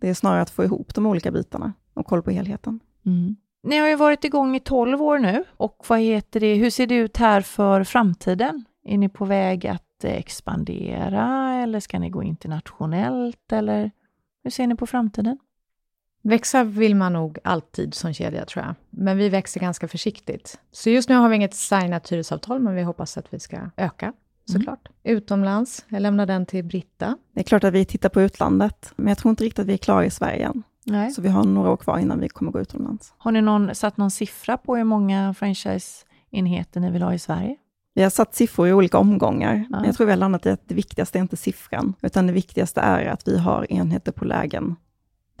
Det 0.00 0.08
är 0.08 0.14
snarare 0.14 0.42
att 0.42 0.50
få 0.50 0.64
ihop 0.64 0.94
de 0.94 1.06
olika 1.06 1.30
bitarna 1.30 1.72
och 1.94 2.06
koll 2.06 2.22
på 2.22 2.30
helheten. 2.30 2.80
Mm. 3.06 3.36
Ni 3.62 3.78
har 3.78 3.88
ju 3.88 3.96
varit 3.96 4.24
igång 4.24 4.56
i 4.56 4.60
12 4.60 5.02
år 5.02 5.18
nu 5.18 5.44
och 5.56 5.84
vad 5.88 6.00
heter 6.00 6.40
det, 6.40 6.54
hur 6.54 6.70
ser 6.70 6.86
det 6.86 6.94
ut 6.94 7.16
här 7.16 7.40
för 7.40 7.84
framtiden? 7.84 8.64
Är 8.84 8.98
ni 8.98 9.08
på 9.08 9.24
väg 9.24 9.66
att 9.66 10.04
expandera 10.04 11.54
eller 11.54 11.80
ska 11.80 11.98
ni 11.98 12.10
gå 12.10 12.22
internationellt 12.22 13.52
eller 13.52 13.90
hur 14.44 14.50
ser 14.50 14.66
ni 14.66 14.74
på 14.74 14.86
framtiden? 14.86 15.38
Växa 16.22 16.64
vill 16.64 16.94
man 16.94 17.12
nog 17.12 17.38
alltid 17.44 17.94
som 17.94 18.12
kedja, 18.12 18.44
tror 18.44 18.64
jag. 18.64 18.74
Men 18.90 19.18
vi 19.18 19.28
växer 19.28 19.60
ganska 19.60 19.88
försiktigt. 19.88 20.58
Så 20.72 20.90
just 20.90 21.08
nu 21.08 21.14
har 21.14 21.28
vi 21.28 21.36
inget 21.36 21.54
signat 21.54 22.12
hyresavtal, 22.12 22.60
men 22.60 22.74
vi 22.74 22.82
hoppas 22.82 23.18
att 23.18 23.34
vi 23.34 23.38
ska 23.38 23.70
öka, 23.76 24.12
såklart. 24.44 24.88
Mm. 25.04 25.16
Utomlands, 25.16 25.84
jag 25.88 26.02
lämnar 26.02 26.26
den 26.26 26.46
till 26.46 26.64
Britta. 26.64 27.16
Det 27.34 27.40
är 27.40 27.44
klart 27.44 27.64
att 27.64 27.74
vi 27.74 27.84
tittar 27.84 28.08
på 28.08 28.20
utlandet, 28.20 28.92
men 28.96 29.08
jag 29.08 29.18
tror 29.18 29.30
inte 29.30 29.44
riktigt 29.44 29.58
att 29.58 29.66
vi 29.66 29.72
är 29.72 29.78
klara 29.78 30.04
i 30.04 30.10
Sverige 30.10 30.46
än. 30.46 30.62
Nej. 30.84 31.10
Så 31.10 31.22
vi 31.22 31.28
har 31.28 31.44
några 31.44 31.70
år 31.70 31.76
kvar 31.76 31.98
innan 31.98 32.20
vi 32.20 32.28
kommer 32.28 32.52
gå 32.52 32.60
utomlands. 32.60 33.14
Har 33.18 33.32
ni 33.32 33.40
någon, 33.40 33.74
satt 33.74 33.96
någon 33.96 34.10
siffra 34.10 34.56
på 34.56 34.76
hur 34.76 34.84
många 34.84 35.34
franchise-enheter 35.34 36.80
ni 36.80 36.90
vill 36.90 37.02
ha 37.02 37.14
i 37.14 37.18
Sverige? 37.18 37.56
Vi 37.94 38.02
har 38.02 38.10
satt 38.10 38.34
siffror 38.34 38.68
i 38.68 38.72
olika 38.72 38.98
omgångar, 38.98 39.54
ja. 39.54 39.76
men 39.76 39.84
jag 39.84 39.96
tror 39.96 40.06
vi 40.06 40.12
har 40.12 40.16
landat 40.16 40.46
i 40.46 40.50
att 40.50 40.68
det 40.68 40.74
viktigaste 40.74 41.18
är 41.18 41.20
inte 41.20 41.36
siffran, 41.36 41.94
utan 42.00 42.26
det 42.26 42.32
viktigaste 42.32 42.80
är 42.80 43.06
att 43.06 43.28
vi 43.28 43.38
har 43.38 43.72
enheter 43.72 44.12
på 44.12 44.24
lägen 44.24 44.76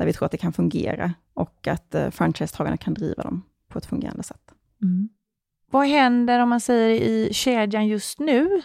där 0.02 0.06
vi 0.06 0.12
tror 0.12 0.26
att 0.26 0.32
det 0.32 0.38
kan 0.38 0.52
fungera 0.52 1.12
och 1.34 1.68
att 1.68 1.94
eh, 1.94 2.10
franchisetagarna 2.10 2.76
kan 2.76 2.94
driva 2.94 3.22
dem 3.22 3.42
på 3.68 3.78
ett 3.78 3.86
fungerande 3.86 4.22
sätt. 4.22 4.54
Mm. 4.82 5.08
Vad 5.70 5.86
händer 5.86 6.40
om 6.40 6.48
man 6.48 6.60
säger 6.60 7.00
i 7.00 7.28
kedjan 7.32 7.86
just 7.86 8.18
nu, 8.18 8.62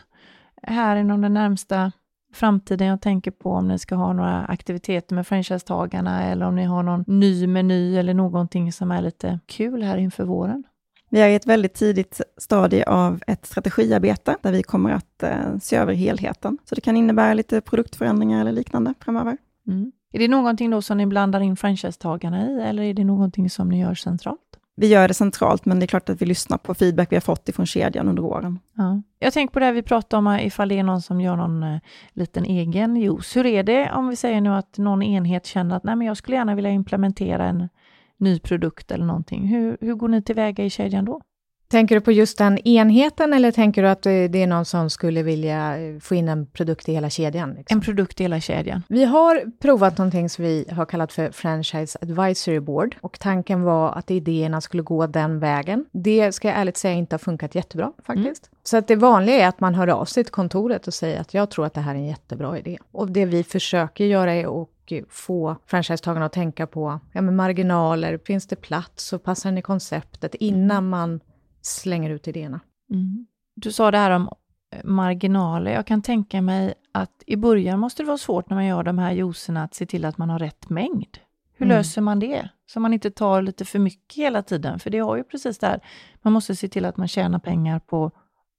här 0.63 0.95
inom 0.95 1.21
den 1.21 1.34
närmsta 1.34 1.91
framtiden? 2.34 2.88
Jag 2.88 3.02
tänker 3.02 3.32
på 3.32 3.52
om 3.52 3.67
ni 3.67 3.80
ska 3.80 3.95
ha 3.95 4.13
några 4.13 4.45
aktiviteter 4.45 5.15
med 5.15 5.28
franchisetagarna 5.28 6.23
eller 6.23 6.45
om 6.45 6.56
ni 6.56 6.63
har 6.63 6.84
någon 6.84 7.04
ny 7.08 7.47
meny 7.47 7.97
eller 7.97 8.13
någonting 8.13 8.71
som 8.71 8.91
är 8.91 9.02
lite 9.02 9.39
kul 9.45 9.84
här 9.84 9.97
inför 9.97 10.23
våren. 10.23 10.63
Vi 11.10 11.19
är 11.19 11.30
i 11.30 11.36
ett 11.36 11.45
väldigt 11.47 11.73
tidigt 11.73 12.21
stadie 12.38 12.84
av 12.88 13.21
ett 13.28 13.45
strategiarbete 13.45 14.38
där 14.41 14.52
vi 14.52 14.63
kommer 14.63 14.91
att 14.91 15.23
eh, 15.23 15.58
se 15.62 15.76
över 15.76 15.93
helheten. 15.93 16.58
Så 16.65 16.76
det 16.76 16.82
kan 16.82 16.97
innebära 16.97 17.34
lite 17.34 17.62
produktförändringar 17.62 18.41
eller 18.41 18.52
liknande 18.52 18.93
framöver. 19.00 19.38
Mm. 19.67 19.91
Är 20.17 20.19
det 20.19 20.27
någonting 20.27 20.69
då 20.69 20.82
som 20.82 20.97
ni 20.97 21.06
blandar 21.06 21.39
in 21.39 21.56
franchisetagarna 21.56 22.49
i, 22.49 22.62
eller 22.62 22.84
är 22.84 22.93
det 22.93 23.03
någonting 23.03 23.49
som 23.49 23.69
ni 23.69 23.80
gör 23.80 23.95
centralt? 23.95 24.39
Vi 24.75 24.88
gör 24.88 25.08
det 25.08 25.13
centralt, 25.13 25.65
men 25.65 25.80
det 25.80 25.86
är 25.86 25.88
klart 25.88 26.10
att 26.10 26.21
vi 26.21 26.25
lyssnar 26.25 26.58
på 26.58 26.73
feedback 26.73 27.12
vi 27.12 27.15
har 27.15 27.21
fått 27.21 27.49
ifrån 27.49 27.65
kedjan 27.65 28.08
under 28.08 28.23
åren. 28.23 28.60
Ja. 28.73 29.01
Jag 29.19 29.34
tänker 29.34 29.53
på 29.53 29.60
det 29.60 29.65
här 29.65 29.73
vi 29.73 29.82
pratade 29.82 30.17
om, 30.17 30.39
ifall 30.39 30.69
det 30.69 30.80
är 30.80 30.84
någon 30.84 31.01
som 31.01 31.21
gör 31.21 31.36
någon 31.36 31.63
uh, 31.63 31.80
liten 32.13 32.45
egen 32.45 32.95
juice. 32.95 33.36
Hur 33.36 33.45
är 33.45 33.63
det 33.63 33.91
om 33.91 34.08
vi 34.08 34.15
säger 34.15 34.41
nu 34.41 34.49
att 34.49 34.77
någon 34.77 35.03
enhet 35.03 35.45
känner 35.45 35.75
att 35.75 35.84
Nej, 35.84 35.95
men 35.95 36.08
jag 36.08 36.17
skulle 36.17 36.38
gärna 36.38 36.56
vilja 36.56 36.71
implementera 36.71 37.45
en 37.45 37.69
ny 38.17 38.39
produkt 38.39 38.91
eller 38.91 39.06
någonting. 39.06 39.47
Hur, 39.47 39.77
hur 39.82 39.95
går 39.95 40.08
ni 40.08 40.21
tillväga 40.21 40.63
i 40.65 40.69
kedjan 40.69 41.06
då? 41.06 41.21
Tänker 41.69 41.95
du 41.95 42.01
på 42.01 42.12
just 42.12 42.38
den 42.38 42.58
enheten 42.58 43.34
eller 43.34 43.51
tänker 43.51 43.84
du 43.84 43.89
att 43.89 44.01
det 44.01 44.36
är 44.36 44.47
någon 44.47 44.65
som 44.65 44.89
skulle 44.89 45.23
vilja 45.23 45.75
få 46.01 46.15
in 46.15 46.30
en 46.30 46.45
produkt 46.45 46.89
i 46.89 46.93
hela 46.93 47.10
kedjan? 47.10 47.53
Liksom? 47.53 47.77
En 47.77 47.82
produkt 47.82 48.19
i 48.19 48.23
hela 48.23 48.39
kedjan. 48.39 48.84
Vi 48.88 49.06
har 49.06 49.51
provat 49.60 49.97
någonting 49.97 50.30
som 50.30 50.45
vi 50.45 50.65
har 50.71 50.86
kallat 50.86 51.13
för 51.13 51.32
Franchise 51.32 51.99
Advisory 52.01 52.60
Board 52.60 52.95
och 53.01 53.19
tanken 53.19 53.63
var 53.63 53.91
att 53.91 54.12
idéerna 54.12 54.62
skulle 54.62 54.84
gå 54.84 55.08
den 55.08 55.39
vägen. 55.39 55.86
Det 55.91 56.32
ska 56.32 56.47
jag 56.47 56.58
ärligt 56.58 56.77
säga 56.77 56.93
inte 56.93 57.13
har 57.13 57.19
funkat 57.19 57.56
jättebra 57.56 57.91
faktiskt. 58.03 58.47
Mm. 58.47 58.58
Så 58.63 58.77
att 58.77 58.88
det 58.88 58.95
vanliga 58.95 59.36
är 59.36 59.47
att 59.47 59.60
man 59.60 59.75
hör 59.75 59.88
av 59.88 60.06
sig 60.06 60.23
till 60.23 60.34
kontoret 60.34 60.88
och 60.88 60.93
säger 60.93 61.21
att 61.21 61.34
jag 61.34 61.51
tror 61.51 61.65
att 61.65 61.73
det 61.73 61.82
här 61.82 61.95
är 61.95 61.99
en 61.99 62.08
jättebra 62.08 62.58
idé. 62.58 62.77
Och 62.91 63.12
det 63.12 63.25
vi 63.25 63.43
försöker 63.43 64.06
göra 64.06 64.34
är 64.34 64.62
att 64.62 64.67
få 65.10 65.56
franchisetagarna 65.65 66.25
att 66.25 66.34
tänka 66.34 66.67
på 66.67 66.99
ja, 67.12 67.21
men 67.21 67.36
marginaler, 67.36 68.19
finns 68.25 68.47
det 68.47 68.56
plats 68.56 69.13
och 69.13 69.23
passar 69.23 69.49
den 69.49 69.58
i 69.58 69.62
konceptet 69.62 70.36
innan 70.36 70.89
man 70.89 71.19
slänger 71.67 72.10
ut 72.10 72.27
idéerna. 72.27 72.60
Mm. 72.89 73.27
Du 73.56 73.71
sa 73.71 73.91
det 73.91 73.97
här 73.97 74.12
om 74.12 74.30
eh, 74.71 74.84
marginaler. 74.84 75.71
Jag 75.71 75.88
kan 75.88 76.01
tänka 76.01 76.41
mig 76.41 76.73
att 76.91 77.23
i 77.27 77.36
början 77.36 77.80
måste 77.80 78.03
det 78.03 78.08
vara 78.08 78.17
svårt 78.17 78.49
när 78.49 78.58
man 78.58 78.65
gör 78.65 78.84
de 78.84 78.97
här 78.97 79.12
juicerna 79.12 79.63
att 79.63 79.73
se 79.73 79.86
till 79.86 80.06
att 80.06 80.17
man 80.17 80.30
har 80.30 80.39
rätt 80.39 80.69
mängd. 80.69 81.17
Hur 81.53 81.65
mm. 81.65 81.77
löser 81.77 82.01
man 82.01 82.19
det? 82.19 82.49
Så 82.65 82.80
man 82.80 82.93
inte 82.93 83.12
tar 83.12 83.41
lite 83.41 83.65
för 83.65 83.80
mycket 83.80 84.17
hela 84.17 84.43
tiden, 84.43 84.80
för 84.80 84.89
det 84.89 84.99
har 84.99 85.17
ju 85.17 85.23
precis 85.23 85.58
det 85.58 85.67
här, 85.67 85.80
man 86.21 86.34
måste 86.34 86.56
se 86.56 86.67
till 86.67 86.86
att 86.86 86.97
man 86.97 87.08
tjänar 87.08 87.39
pengar 87.39 87.80
på 87.80 88.12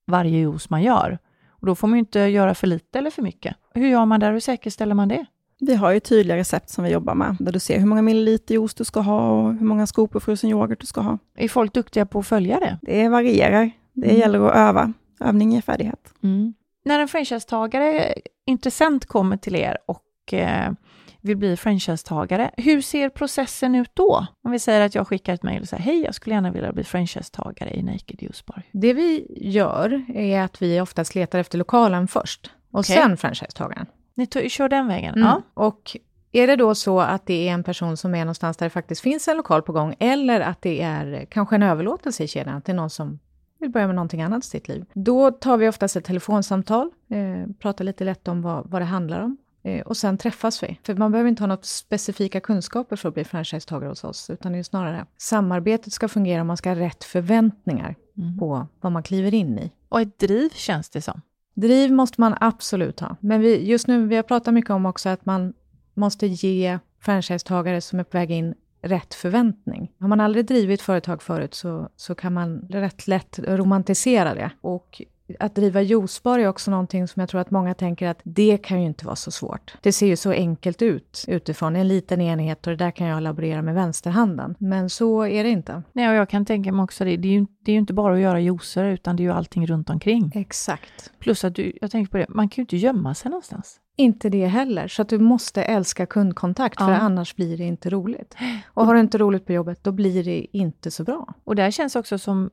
varje 0.07 0.39
juice 0.39 0.71
man 0.71 0.83
gör. 0.83 1.19
Och 1.49 1.67
då 1.67 1.75
får 1.75 1.89
man 1.89 1.97
ju 1.97 2.01
inte 2.01 2.21
göra 2.21 2.55
för 2.55 2.67
lite 2.67 2.99
eller 2.99 3.11
för 3.11 3.23
mycket. 3.23 3.57
Hur 3.75 3.89
gör 3.89 4.05
man 4.05 4.21
där? 4.21 4.33
Hur 4.33 4.41
säkerställer 4.41 4.95
man 4.95 5.09
det? 5.09 5.27
Vi 5.61 5.75
har 5.75 5.91
ju 5.91 6.01
tydliga 6.01 6.37
recept 6.37 6.71
som 6.71 6.85
vi 6.85 6.91
jobbar 6.91 7.15
med, 7.15 7.37
där 7.41 7.53
du 7.53 7.59
ser 7.59 7.79
hur 7.79 7.87
många 7.87 8.03
milliliter 8.03 8.55
juice 8.55 8.75
du 8.75 8.85
ska 8.85 9.01
ha 9.01 9.31
och 9.31 9.53
hur 9.55 9.67
många 9.67 9.87
skopor 9.87 10.21
frusen 10.21 10.51
yoghurt 10.51 10.81
du 10.81 10.87
ska 10.87 11.01
ha. 11.01 11.19
Är 11.37 11.49
folk 11.49 11.73
duktiga 11.73 12.07
på 12.07 12.19
att 12.19 12.27
följa 12.27 12.61
det? 12.61 12.79
Det 12.83 13.09
varierar. 13.09 13.71
Det 13.93 14.09
mm. 14.09 14.21
gäller 14.21 14.41
att 14.41 14.57
öva. 14.57 14.93
Övning 15.21 15.53
ger 15.53 15.61
färdighet. 15.61 16.15
Mm. 16.23 16.55
När 16.85 17.01
en 17.01 17.09
franchisetagare, 17.09 18.15
intressent, 18.47 19.07
kommer 19.07 19.37
till 19.37 19.55
er 19.55 19.79
och 19.87 20.35
eh, 20.35 20.73
vill 21.21 21.37
bli 21.37 21.57
franchisetagare, 21.57 22.51
hur 22.57 22.81
ser 22.81 23.09
processen 23.09 23.75
ut 23.75 23.91
då? 23.95 24.27
Om 24.45 24.53
vi 24.53 24.59
säger 24.59 24.81
att 24.81 24.95
jag 24.95 25.09
skickar 25.09 25.35
ett 25.35 25.43
mejl 25.43 25.63
och 25.63 25.69
säger 25.69 25.83
hej, 25.83 26.03
jag 26.05 26.15
skulle 26.15 26.35
gärna 26.35 26.51
vilja 26.51 26.73
bli 26.73 26.85
franchisetagare 26.85 27.71
i 27.75 27.83
Naked 27.83 28.23
Juice 28.23 28.47
Bar. 28.47 28.63
Det 28.73 28.93
vi 28.93 29.27
gör 29.37 30.05
är 30.15 30.41
att 30.41 30.63
vi 30.63 30.81
oftast 30.81 31.15
letar 31.15 31.39
efter 31.39 31.59
lokalen 31.59 32.09
först 32.09 32.51
och 32.73 32.79
okay. 32.79 32.97
sen 32.97 33.17
franchisetagaren. 33.17 33.87
Ni 34.19 34.49
kör 34.49 34.69
den 34.69 34.89
vägen? 34.89 35.15
Mm. 35.15 35.29
Ja. 35.29 35.43
Och 35.55 35.97
är 36.33 36.47
det 36.47 36.57
då 36.57 36.75
så 36.75 37.01
att 37.01 37.27
det 37.27 37.49
är 37.49 37.53
en 37.53 37.65
person 37.65 37.97
som 37.97 38.15
är 38.15 38.19
någonstans 38.19 38.57
där 38.57 38.67
det 38.67 38.71
faktiskt 38.71 39.01
finns 39.01 39.29
en 39.29 39.37
lokal 39.37 39.63
på 39.63 39.73
gång, 39.73 39.95
eller 39.99 40.41
att 40.41 40.63
det 40.63 40.83
är 40.83 41.27
kanske 41.31 41.55
en 41.55 41.63
överlåtelse 41.63 42.25
i 42.25 42.29
kedjan, 42.29 42.57
att 42.57 42.65
det 42.65 42.73
är 42.73 42.77
någon 42.77 42.91
som 42.91 43.19
vill 43.59 43.71
börja 43.71 43.87
med 43.87 43.97
någonting 43.97 44.23
annat 44.23 44.45
i 44.45 44.47
sitt 44.47 44.69
liv. 44.69 44.85
Då 44.95 45.31
tar 45.31 45.57
vi 45.57 45.69
oftast 45.69 45.97
ett 45.97 46.05
telefonsamtal, 46.05 46.91
eh, 47.11 47.53
pratar 47.59 47.85
lite 47.85 48.05
lätt 48.05 48.29
om 48.29 48.43
vad, 48.43 48.71
vad 48.71 48.83
det 48.83 48.87
handlar 48.87 49.21
om. 49.21 49.37
Eh, 49.63 49.81
och 49.87 49.97
sen 49.97 50.19
träffas 50.19 50.63
vi. 50.63 50.79
För 50.83 50.95
man 50.95 51.13
behöver 51.13 51.31
inte 51.31 51.43
ha 51.43 51.49
något 51.49 51.65
specifika 51.65 52.41
kunskaper 52.41 52.97
för 52.97 53.09
att 53.09 53.15
bli 53.15 53.25
franchisetagare 53.25 53.89
hos 53.89 54.05
oss, 54.05 54.31
utan 54.31 54.53
det 54.53 54.59
är 54.59 54.63
snarare 54.63 55.07
samarbetet 55.17 55.93
ska 55.93 56.09
fungera, 56.09 56.45
man 56.45 56.57
ska 56.57 56.71
ha 56.71 56.77
rätt 56.77 57.05
förväntningar 57.05 57.95
mm. 58.19 58.39
på 58.39 58.67
vad 58.81 58.93
man 58.93 59.03
kliver 59.03 59.35
in 59.35 59.59
i. 59.59 59.73
Och 59.89 60.01
ett 60.01 60.19
driv 60.19 60.51
känns 60.51 60.91
det 60.91 61.01
som. 61.01 61.21
Driv 61.61 61.93
måste 61.93 62.21
man 62.21 62.35
absolut 62.41 63.01
ha. 63.01 63.17
Men 63.21 63.41
vi, 63.41 63.71
just 63.71 63.87
nu, 63.87 64.07
vi 64.07 64.17
har 64.17 64.23
pratat 64.23 64.55
mycket 64.55 64.71
om 64.71 64.87
också 64.87 65.09
att 65.09 65.27
man 65.27 65.53
måste 65.95 66.27
ge 66.27 66.79
franchisetagare 67.01 67.81
som 67.81 68.01
är 68.01 68.05
på 68.05 68.19
väg 68.19 68.31
in 68.31 68.55
rätt 68.83 69.15
förväntning. 69.15 69.93
Har 70.01 70.09
man 70.09 70.21
aldrig 70.21 70.47
drivit 70.47 70.83
företag 70.83 71.23
förut 71.23 71.55
så, 71.55 71.89
så 71.97 72.15
kan 72.15 72.33
man 72.33 72.59
rätt 72.71 73.09
lätt 73.09 73.39
romantisera 73.39 74.35
det. 74.35 74.51
Och 74.61 75.03
att 75.39 75.55
driva 75.55 75.83
juicebar 75.83 76.39
är 76.39 76.49
också 76.49 76.71
någonting 76.71 77.09
som 77.09 77.21
jag 77.21 77.29
tror 77.29 77.41
att 77.41 77.51
många 77.51 77.75
tänker 77.75 78.09
att 78.09 78.21
det 78.23 78.57
kan 78.57 78.81
ju 78.81 78.87
inte 78.87 79.07
vara 79.07 79.17
så 79.17 79.31
svårt. 79.31 79.75
Det 79.81 79.93
ser 79.93 80.07
ju 80.07 80.17
så 80.17 80.31
enkelt 80.31 80.83
ut 80.83 81.25
utifrån, 81.29 81.77
en 81.77 81.89
liten 81.89 82.21
enhet 82.21 82.67
och 82.67 82.71
det 82.71 82.85
där 82.85 82.91
kan 82.91 83.07
jag 83.07 83.23
laborera 83.23 83.63
med 83.63 83.75
vänsterhanden. 83.75 84.55
Men 84.59 84.91
så 84.91 85.27
är 85.27 85.45
det 85.45 85.51
inte. 85.51 85.83
Nej, 85.93 86.09
och 86.09 86.15
jag 86.15 86.29
kan 86.29 86.45
tänka 86.45 86.73
mig 86.73 86.83
också 86.83 87.05
det, 87.05 87.17
det 87.17 87.29
är 87.29 87.33
ju, 87.33 87.47
det 87.65 87.71
är 87.71 87.73
ju 87.73 87.79
inte 87.79 87.93
bara 87.93 88.15
att 88.15 88.21
göra 88.21 88.41
juicer 88.41 88.85
utan 88.85 89.17
det 89.17 89.23
är 89.23 89.25
ju 89.25 89.33
allting 89.33 89.67
runt 89.67 89.91
omkring. 89.91 90.33
Exakt. 90.35 91.13
Plus 91.19 91.45
att 91.45 91.55
du, 91.55 91.79
jag 91.81 91.91
tänker 91.91 92.11
på 92.11 92.19
det, 92.19 92.27
man 92.29 92.49
kan 92.49 92.57
ju 92.57 92.63
inte 92.63 92.77
gömma 92.77 93.15
sig 93.15 93.31
någonstans. 93.31 93.81
Inte 93.97 94.29
det 94.29 94.47
heller, 94.47 94.89
så 94.89 95.03
att 95.03 95.09
du 95.09 95.19
måste 95.19 95.63
älska 95.63 96.07
kundkontakt, 96.07 96.77
ja. 96.81 96.87
för 96.87 96.93
annars 96.93 97.37
blir 97.37 97.59
det 97.59 97.65
inte 97.65 97.91
roligt. 97.91 98.37
Och 98.75 98.87
har 98.87 98.95
du 98.95 99.01
inte 99.01 99.19
roligt 99.19 99.47
på 99.47 99.53
jobbet, 99.53 99.85
då 99.85 99.93
blir 99.93 100.25
det 100.25 100.47
inte 100.53 100.91
så 100.91 101.05
bra. 101.05 101.35
Och 101.45 101.57
det 101.57 101.63
här 101.63 101.71
känns 101.71 101.97
också 101.97 102.19
som, 102.19 102.51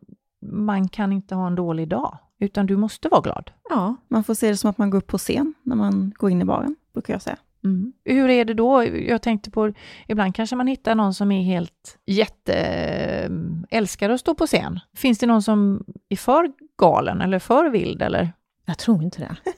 man 0.51 0.87
kan 0.87 1.11
inte 1.11 1.35
ha 1.35 1.47
en 1.47 1.55
dålig 1.55 1.87
dag 1.87 2.17
utan 2.39 2.65
du 2.65 2.77
måste 2.77 3.09
vara 3.09 3.21
glad. 3.21 3.51
Ja, 3.69 3.95
man 4.07 4.23
får 4.23 4.33
se 4.33 4.49
det 4.49 4.57
som 4.57 4.69
att 4.69 4.77
man 4.77 4.89
går 4.89 4.97
upp 4.97 5.07
på 5.07 5.17
scen 5.17 5.53
när 5.63 5.75
man 5.75 6.13
går 6.17 6.31
in 6.31 6.41
i 6.41 6.45
baren, 6.45 6.75
brukar 6.93 7.13
jag 7.13 7.21
säga. 7.21 7.37
Mm. 7.63 7.93
Hur 8.03 8.29
är 8.29 8.45
det 8.45 8.53
då? 8.53 8.83
Jag 8.83 9.21
tänkte 9.21 9.51
på, 9.51 9.73
ibland 10.07 10.35
kanske 10.35 10.55
man 10.55 10.67
hittar 10.67 10.95
någon 10.95 11.13
som 11.13 11.31
är 11.31 11.43
helt 11.43 11.97
jätte, 12.05 12.55
älskar 13.69 14.09
att 14.09 14.19
stå 14.19 14.35
på 14.35 14.47
scen. 14.47 14.79
Finns 14.95 15.19
det 15.19 15.25
någon 15.25 15.43
som 15.43 15.85
är 16.09 16.15
för 16.15 16.51
galen 16.77 17.21
eller 17.21 17.39
för 17.39 17.69
vild 17.69 18.01
eller? 18.01 18.33
Jag 18.65 18.77
tror 18.77 19.03
inte 19.03 19.19
det. 19.19 19.35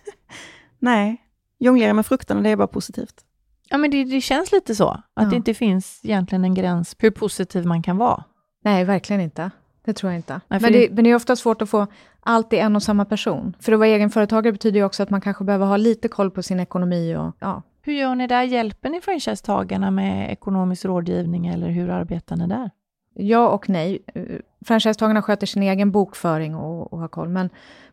Nej, 0.80 1.24
jonglera 1.58 1.94
med 1.94 2.06
frukterna, 2.06 2.42
det 2.42 2.50
är 2.50 2.56
bara 2.56 2.68
positivt. 2.68 3.24
Ja, 3.70 3.78
men 3.78 3.92
det, 3.92 4.04
det 4.04 4.22
känns 4.22 4.52
lite 4.52 4.76
så, 4.76 4.90
att 4.90 5.04
ja. 5.16 5.24
det 5.24 5.36
inte 5.36 5.54
finns 5.54 6.00
egentligen 6.04 6.46
en 6.46 6.54
gräns 6.54 6.96
på 6.96 7.06
hur 7.06 7.12
positiv 7.12 7.66
man 7.66 7.84
kan 7.84 7.98
vara. 7.98 8.24
Nej, 8.64 8.84
verkligen 8.84 9.22
inte. 9.22 9.52
Det 9.86 9.94
tror 9.94 10.12
jag 10.12 10.20
inte. 10.20 10.42
Nej, 10.48 10.60
men, 10.62 10.72
det, 10.74 10.90
men 10.92 11.04
det 11.04 11.10
är 11.10 11.16
ofta 11.16 11.36
svårt 11.36 11.62
att 11.62 11.70
få 11.70 11.88
allt 12.28 12.54
i 12.54 12.58
en 12.58 12.76
och 12.76 12.84
samma 12.84 13.06
person. 13.06 13.56
För 13.60 13.72
att 13.72 13.80
vara 13.80 13.90
egenföretagare 13.90 14.52
betyder 14.52 14.80
ju 14.80 14.86
också 14.86 15.04
att 15.04 15.10
man 15.10 15.22
kanske 15.22 15.44
behöver 15.44 15.66
ha 15.66 15.78
lite 15.78 16.08
koll 16.08 16.32
på 16.32 16.44
sin 16.44 16.60
ekonomi 16.60 17.16
och 17.16 17.36
ja. 17.40 17.62
Hur 17.82 17.94
gör 17.94 18.16
ni 18.16 18.28
där? 18.28 18.44
Hjälper 18.44 18.90
ni 18.90 19.02
franchisetagarna 19.02 19.92
med 19.92 20.32
ekonomisk 20.32 20.86
rådgivning 20.86 21.48
eller 21.48 21.70
hur 21.70 21.90
arbetar 21.90 22.36
ni 22.36 22.48
där? 22.48 22.70
Ja 23.14 23.50
och 23.50 23.70
nej. 23.70 24.00
Franchisetagarna 24.66 25.22
sköter 25.22 25.48
sin 25.48 25.64
egen 25.64 25.92
bokföring 25.92 26.56
och, 26.56 26.94
och 26.94 27.00
har 27.00 27.08
koll, 27.08 27.30
men, 27.30 27.50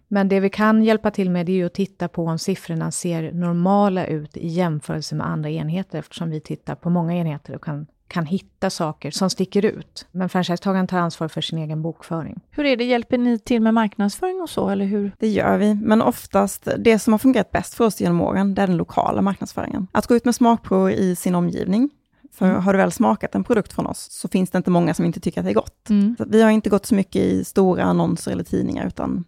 men 0.09 0.29
det 0.29 0.40
vi 0.40 0.51
kan 0.51 0.83
hjälpa 0.83 1.11
till 1.11 1.31
med 1.31 1.49
är 1.49 1.53
ju 1.53 1.66
att 1.66 1.75
titta 1.75 2.09
på 2.09 2.25
om 2.25 2.38
siffrorna 2.38 2.90
ser 2.90 3.33
normala 3.33 4.07
ut 4.07 4.37
i 4.37 4.49
jämförelse 4.49 5.14
med 5.14 5.27
andra 5.27 5.51
enheter, 5.51 5.99
eftersom 5.99 6.31
vi 6.31 6.40
tittar 6.40 6.75
på 6.75 6.90
många 6.90 7.14
enheter 7.14 7.55
och 7.55 7.64
kan 7.64 7.87
kan 8.09 8.27
hitta 8.27 8.71
saker 8.71 9.11
som 9.11 9.31
sticker 9.31 9.64
ut. 9.64 10.07
Men 10.12 10.29
franchisetagaren 10.29 10.87
tar 10.87 10.99
ansvar 10.99 11.29
för 11.29 11.40
sin 11.40 11.59
egen 11.59 11.83
bokföring. 11.83 12.40
Hur 12.51 12.64
är 12.64 12.77
det, 12.77 12.85
hjälper 12.85 13.19
ni 13.19 13.38
till 13.38 13.62
med 13.62 13.75
marknadsföring 13.75 14.40
och 14.40 14.51
så, 14.51 14.69
eller 14.69 14.85
hur? 14.85 15.12
Det 15.19 15.29
gör 15.29 15.59
vi, 15.59 15.75
men 15.75 16.03
oftast 16.03 16.69
det 16.79 16.99
som 16.99 17.12
har 17.12 17.19
fungerat 17.19 17.51
bäst 17.51 17.75
för 17.75 17.85
oss 17.85 18.01
genom 18.01 18.21
åren, 18.21 18.55
det 18.55 18.62
är 18.62 18.67
den 18.67 18.77
lokala 18.77 19.23
marknadsföringen. 19.23 19.87
Att 19.93 20.07
gå 20.07 20.17
ut 20.17 20.25
med 20.25 20.35
smakprover 20.35 20.90
i 20.90 21.17
sin 21.17 21.35
omgivning, 21.35 21.90
för 22.33 22.47
mm. 22.47 22.62
har 22.62 22.73
du 22.73 22.77
väl 22.77 22.93
smakat 22.93 23.35
en 23.35 23.45
produkt 23.45 23.73
från 23.73 23.87
oss, 23.87 24.09
så 24.11 24.29
finns 24.29 24.51
det 24.51 24.59
inte 24.59 24.71
många 24.71 24.95
som 24.95 25.05
inte 25.05 25.21
tycker 25.21 25.40
att 25.40 25.45
det 25.45 25.53
är 25.53 25.55
gott. 25.55 25.90
Mm. 25.90 26.17
vi 26.27 26.43
har 26.43 26.51
inte 26.51 26.71
gått 26.71 26.87
så 26.87 26.95
mycket 26.95 27.23
i 27.23 27.45
stora 27.45 27.85
annonser 27.85 28.33
eller 28.33 28.45
tidningar, 28.45 28.87
utan 28.87 29.25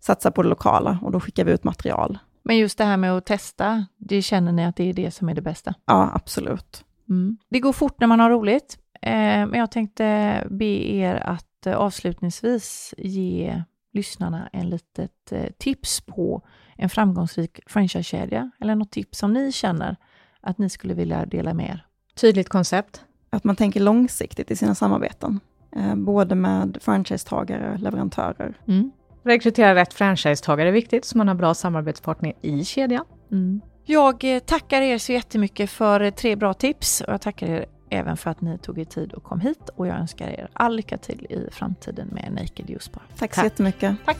satsa 0.00 0.30
på 0.30 0.42
det 0.42 0.48
lokala 0.48 0.98
och 1.02 1.12
då 1.12 1.20
skickar 1.20 1.44
vi 1.44 1.52
ut 1.52 1.64
material. 1.64 2.18
Men 2.42 2.58
just 2.58 2.78
det 2.78 2.84
här 2.84 2.96
med 2.96 3.12
att 3.12 3.26
testa, 3.26 3.86
det 3.96 4.22
känner 4.22 4.52
ni 4.52 4.64
att 4.64 4.76
det 4.76 4.88
är 4.88 4.92
det 4.92 5.10
som 5.10 5.28
är 5.28 5.34
det 5.34 5.42
bästa? 5.42 5.74
Ja, 5.86 6.10
absolut. 6.14 6.83
Mm. 7.08 7.38
Det 7.50 7.60
går 7.60 7.72
fort 7.72 8.00
när 8.00 8.06
man 8.06 8.20
har 8.20 8.30
roligt, 8.30 8.78
eh, 9.02 9.10
men 9.46 9.54
jag 9.54 9.70
tänkte 9.70 10.46
be 10.50 10.94
er 10.94 11.14
att 11.14 11.66
eh, 11.66 11.76
avslutningsvis 11.76 12.94
ge 12.98 13.62
lyssnarna 13.92 14.48
en 14.52 14.70
litet 14.70 15.32
eh, 15.32 15.50
tips 15.58 16.00
på 16.00 16.42
en 16.76 16.88
framgångsrik 16.88 17.60
franchisekedja, 17.66 18.50
eller 18.60 18.74
något 18.74 18.90
tips 18.90 19.18
som 19.18 19.32
ni 19.32 19.52
känner 19.52 19.96
att 20.40 20.58
ni 20.58 20.68
skulle 20.68 20.94
vilja 20.94 21.26
dela 21.26 21.54
med 21.54 21.68
er. 21.70 21.86
Tydligt 22.14 22.48
koncept. 22.48 23.04
Att 23.30 23.44
man 23.44 23.56
tänker 23.56 23.80
långsiktigt 23.80 24.50
i 24.50 24.56
sina 24.56 24.74
samarbeten, 24.74 25.40
eh, 25.76 25.94
både 25.94 26.34
med 26.34 26.78
franchisetagare 26.80 27.72
och 27.72 27.80
leverantörer. 27.80 28.54
Mm. 28.68 28.90
Rekrytera 29.24 29.74
rätt 29.74 29.94
franchisetagare 29.94 30.68
är 30.68 30.72
viktigt, 30.72 31.04
så 31.04 31.18
man 31.18 31.28
har 31.28 31.34
bra 31.34 31.54
samarbetspartner 31.54 32.32
i 32.40 32.64
kedjan. 32.64 33.04
Mm. 33.32 33.60
Jag 33.86 34.24
eh, 34.24 34.38
tackar 34.38 34.82
er 34.82 34.98
så 34.98 35.12
jättemycket 35.12 35.70
för 35.70 36.00
eh, 36.00 36.10
tre 36.10 36.36
bra 36.36 36.54
tips 36.54 37.00
och 37.00 37.12
jag 37.12 37.20
tackar 37.20 37.46
er 37.46 37.66
även 37.90 38.16
för 38.16 38.30
att 38.30 38.40
ni 38.40 38.58
tog 38.58 38.78
er 38.78 38.84
tid 38.84 39.12
och 39.12 39.22
kom 39.22 39.40
hit 39.40 39.68
och 39.76 39.86
jag 39.86 39.96
önskar 39.96 40.28
er 40.28 40.48
all 40.52 40.76
lycka 40.76 40.98
till 40.98 41.26
i 41.30 41.48
framtiden 41.52 42.08
med 42.08 42.32
Naked 42.32 42.70
Juice 42.70 42.92
Bar. 42.92 43.02
Tack 43.18 43.34
så 43.34 43.40
Tack. 43.40 43.44
jättemycket. 43.44 43.96
Tack. 44.04 44.18